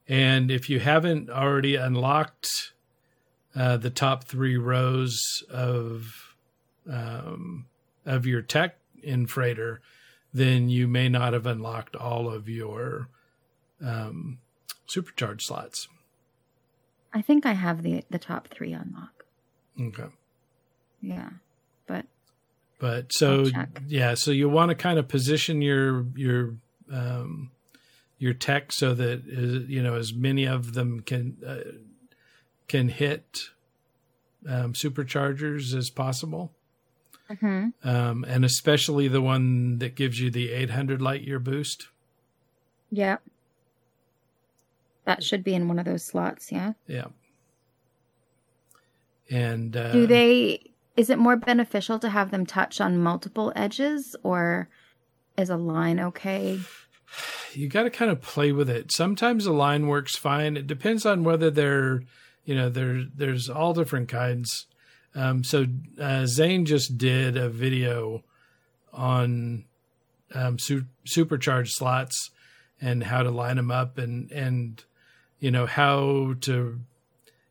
[0.08, 2.74] and if you haven't already unlocked
[3.56, 6.36] uh, the top three rows of
[6.91, 7.68] um,
[8.06, 9.82] of your tech in freighter,
[10.34, 13.10] then you may not have unlocked all of your
[13.84, 14.39] um,
[14.86, 15.88] supercharged slots.
[17.14, 19.26] I think I have the the top three unlock.
[19.80, 20.10] Okay.
[21.01, 21.30] Yeah.
[22.84, 23.46] But so
[23.88, 26.56] yeah, so you want to kind of position your your
[26.92, 27.50] um,
[28.18, 31.78] your tech so that uh, you know as many of them can uh,
[32.68, 33.44] can hit
[34.50, 36.52] um, superchargers as possible,
[37.40, 41.88] hmm um, and especially the one that gives you the 800 light year boost.
[42.92, 43.16] Yeah.
[45.06, 46.74] That should be in one of those slots, yeah.
[46.88, 47.08] Yeah.
[49.30, 54.16] And uh, Do they is it more beneficial to have them touch on multiple edges
[54.24, 54.70] or
[55.38, 56.60] is a line okay?
[57.56, 58.91] you got to kind of play with it.
[58.91, 60.58] Sometimes a line works fine.
[60.58, 62.04] It depends on whether they're,
[62.46, 64.68] you know, there there's all different kinds.
[65.16, 65.64] Um, so
[66.00, 68.24] uh, Xaine just did a video
[68.91, 69.66] on
[70.34, 72.32] um, su- supercharged slots
[72.82, 74.84] and how to line them up and and
[75.39, 76.80] you know how to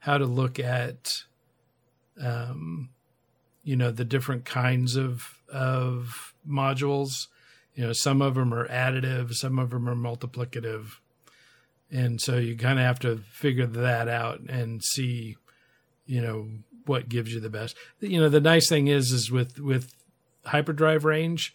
[0.00, 1.22] how to look at
[2.20, 2.90] um,
[3.64, 7.28] you know the different kinds of of modules
[7.74, 10.96] you know some of them are additive some of them are multiplicative
[11.90, 15.36] and so you kind of have to figure that out and see
[16.06, 16.48] you know
[16.86, 19.94] what gives you the best you know the nice thing is is with with
[20.46, 21.54] hyperdrive range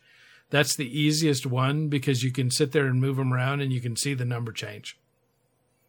[0.49, 3.82] that's the easiest one because you can sit there and move them around and you
[3.82, 4.97] can see the number change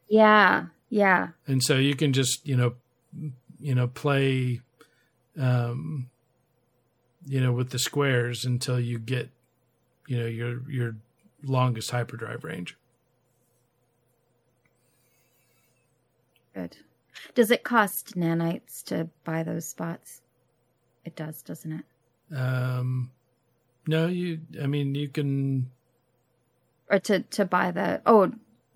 [0.08, 0.66] Yeah.
[0.90, 1.28] Yeah.
[1.46, 2.74] and so you can just you know
[3.60, 4.60] you know play
[5.38, 6.10] um
[7.26, 9.30] you know with the squares until you get
[10.06, 10.96] you know your your
[11.42, 12.76] longest hyperdrive range
[16.54, 16.76] Good.
[17.34, 20.22] Does it cost nanites to buy those spots?
[21.04, 21.84] It does, doesn't it?
[22.36, 23.10] um
[23.86, 25.70] no you i mean you can
[26.90, 28.30] Or to to buy the Oh,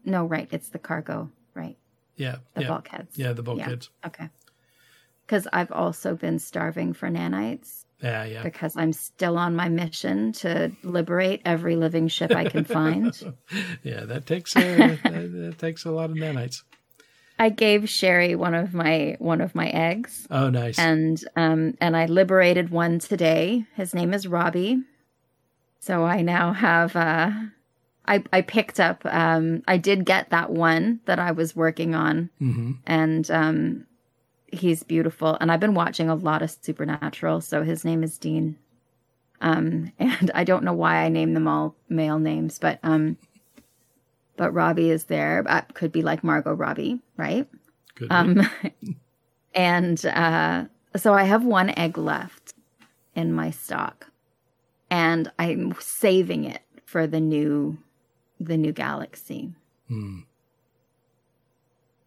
[0.06, 0.48] no, right.
[0.50, 1.76] It's the cargo, right?
[2.16, 3.18] yeah The yeah bulkheads.
[3.18, 4.30] yeah the bulkheads Okay.
[5.28, 10.32] Cuz I've also been starving for nanites yeah yeah because I'm still on my mission
[10.32, 13.34] to liberate every living ship I can find.
[13.82, 15.00] yeah that takes a that,
[15.32, 16.62] that takes a lot of nanites
[17.38, 20.26] I gave Sherry one of my one of my eggs.
[20.30, 23.64] oh nice and um and I liberated one today.
[23.74, 24.82] His name is Robbie.
[25.80, 27.30] So I now have uh
[28.06, 32.30] I I picked up um I did get that one that I was working on
[32.38, 33.86] hmm and um
[34.52, 38.56] he's beautiful and I've been watching a lot of supernatural so his name is Dean.
[39.40, 43.16] Um and I don't know why I name them all male names but um
[44.36, 45.42] but Robbie is there.
[45.42, 47.46] That could be like Margot Robbie, right?
[47.94, 48.48] good Um,
[49.54, 50.64] and uh,
[50.96, 52.54] so I have one egg left
[53.14, 54.08] in my stock,
[54.90, 57.78] and I'm saving it for the new,
[58.40, 59.52] the new galaxy.
[59.88, 60.20] Hmm.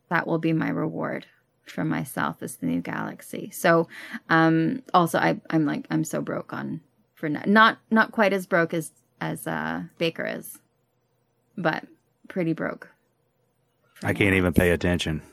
[0.09, 1.25] That will be my reward
[1.65, 3.49] for myself as the new galaxy.
[3.51, 3.87] So,
[4.29, 6.81] um, also I, I'm like I'm so broke on
[7.15, 8.91] for n- not not quite as broke as
[9.21, 10.59] as uh, Baker is,
[11.57, 11.85] but
[12.27, 12.89] pretty broke.
[14.03, 14.37] I can't now.
[14.37, 15.21] even pay attention.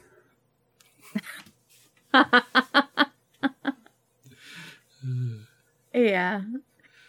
[5.95, 6.43] Yeah.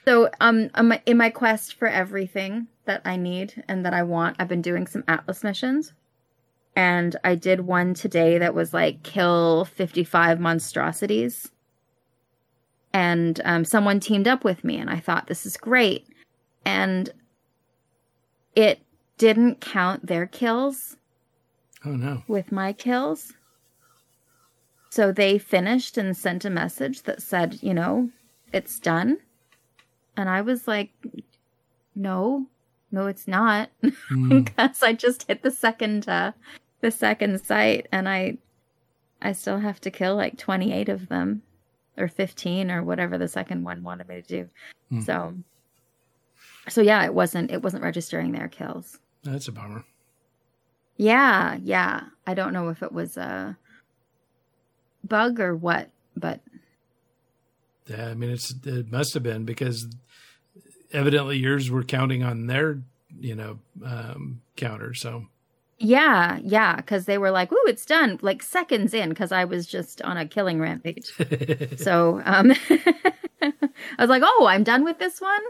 [0.05, 4.35] So, um, um, in my quest for everything that I need and that I want,
[4.39, 5.93] I've been doing some Atlas missions.
[6.75, 11.51] And I did one today that was like kill 55 monstrosities.
[12.93, 16.07] And um, someone teamed up with me, and I thought, this is great.
[16.65, 17.11] And
[18.55, 18.81] it
[19.17, 20.97] didn't count their kills
[21.85, 23.33] oh no with my kills.
[24.89, 28.09] So they finished and sent a message that said, you know,
[28.51, 29.17] it's done.
[30.15, 30.91] And I was like,
[31.95, 32.45] no,
[32.91, 33.69] no, it's not.
[34.09, 34.43] Hmm.
[34.43, 36.33] because I just hit the second, uh,
[36.83, 38.37] the second site and I,
[39.21, 41.41] I still have to kill like 28 of them
[41.97, 44.49] or 15 or whatever the second one wanted me to do.
[44.89, 44.99] Hmm.
[44.99, 45.33] So,
[46.67, 48.99] so yeah, it wasn't, it wasn't registering their kills.
[49.23, 49.85] that's a bummer
[50.97, 52.01] Yeah, yeah.
[52.27, 53.57] I don't know if it was a
[55.05, 56.41] bug or what, but
[57.87, 59.87] Yeah, I mean, it's it must have been because
[60.91, 62.81] evidently yours were counting on their,
[63.17, 64.93] you know, um, counter.
[64.93, 65.27] So
[65.77, 69.67] yeah, yeah, because they were like, "Ooh, it's done!" Like seconds in, because I was
[69.67, 71.11] just on a killing rampage.
[71.77, 72.51] so um,
[73.41, 73.53] I
[73.99, 75.41] was like, "Oh, I'm done with this one."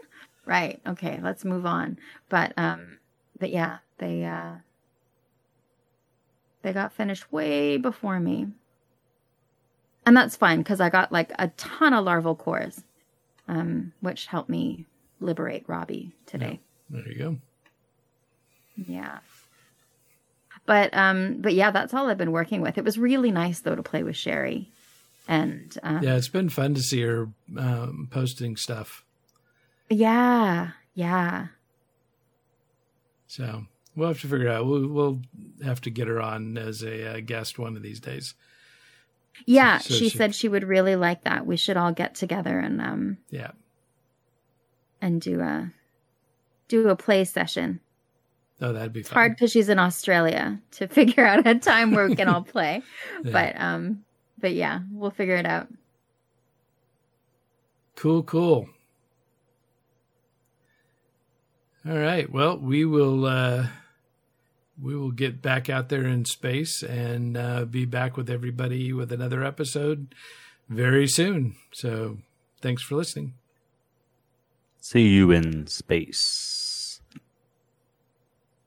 [0.45, 0.81] Right.
[0.87, 1.97] Okay, let's move on.
[2.29, 2.97] But um,
[3.39, 4.55] but yeah, they uh,
[6.61, 8.47] they got finished way before me,
[10.05, 12.83] and that's fine because I got like a ton of larval cores,
[13.47, 14.85] um, which helped me
[15.19, 16.59] liberate Robbie today.
[16.89, 17.37] there you go.
[18.75, 19.19] Yeah.
[20.65, 22.77] But um but yeah, that's all I've been working with.
[22.77, 24.69] It was really nice though to play with Sherry.
[25.27, 29.03] And um, Yeah, it's been fun to see her um, posting stuff.
[29.89, 31.47] yeah, yeah.
[33.27, 34.65] So we'll have to figure out.
[34.65, 35.21] We'll, we'll
[35.63, 38.35] have to get her on as a uh, guest one of these days.
[39.45, 41.45] Yeah, So she, she- said she would really like that.
[41.45, 43.51] We should all get together and um Yeah.
[45.01, 45.71] and do a
[46.67, 47.79] do a play session.
[48.61, 49.13] Oh, that'd be fun.
[49.13, 52.81] hard because she's in Australia to figure out a time where we can all play.
[53.23, 53.31] Yeah.
[53.31, 54.03] But um,
[54.39, 55.67] but yeah, we'll figure it out.
[57.95, 58.67] Cool, cool.
[61.87, 62.29] All right.
[62.31, 63.67] Well, we will uh
[64.81, 69.11] we will get back out there in space and uh be back with everybody with
[69.11, 70.15] another episode
[70.69, 71.55] very soon.
[71.73, 72.17] So,
[72.61, 73.33] thanks for listening.
[74.79, 76.62] See you in space.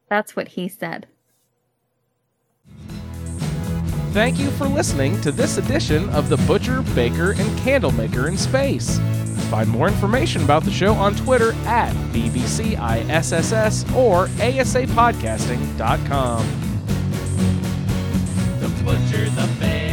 [0.09, 1.07] That's what he said.
[4.13, 8.99] Thank you for listening to this edition of The Butcher, Baker, and Candlemaker in Space.
[9.51, 16.47] Find more information about the show on Twitter at BBCISSS or ASAPodcasting.com.
[18.59, 19.86] The Butcher, the Baker,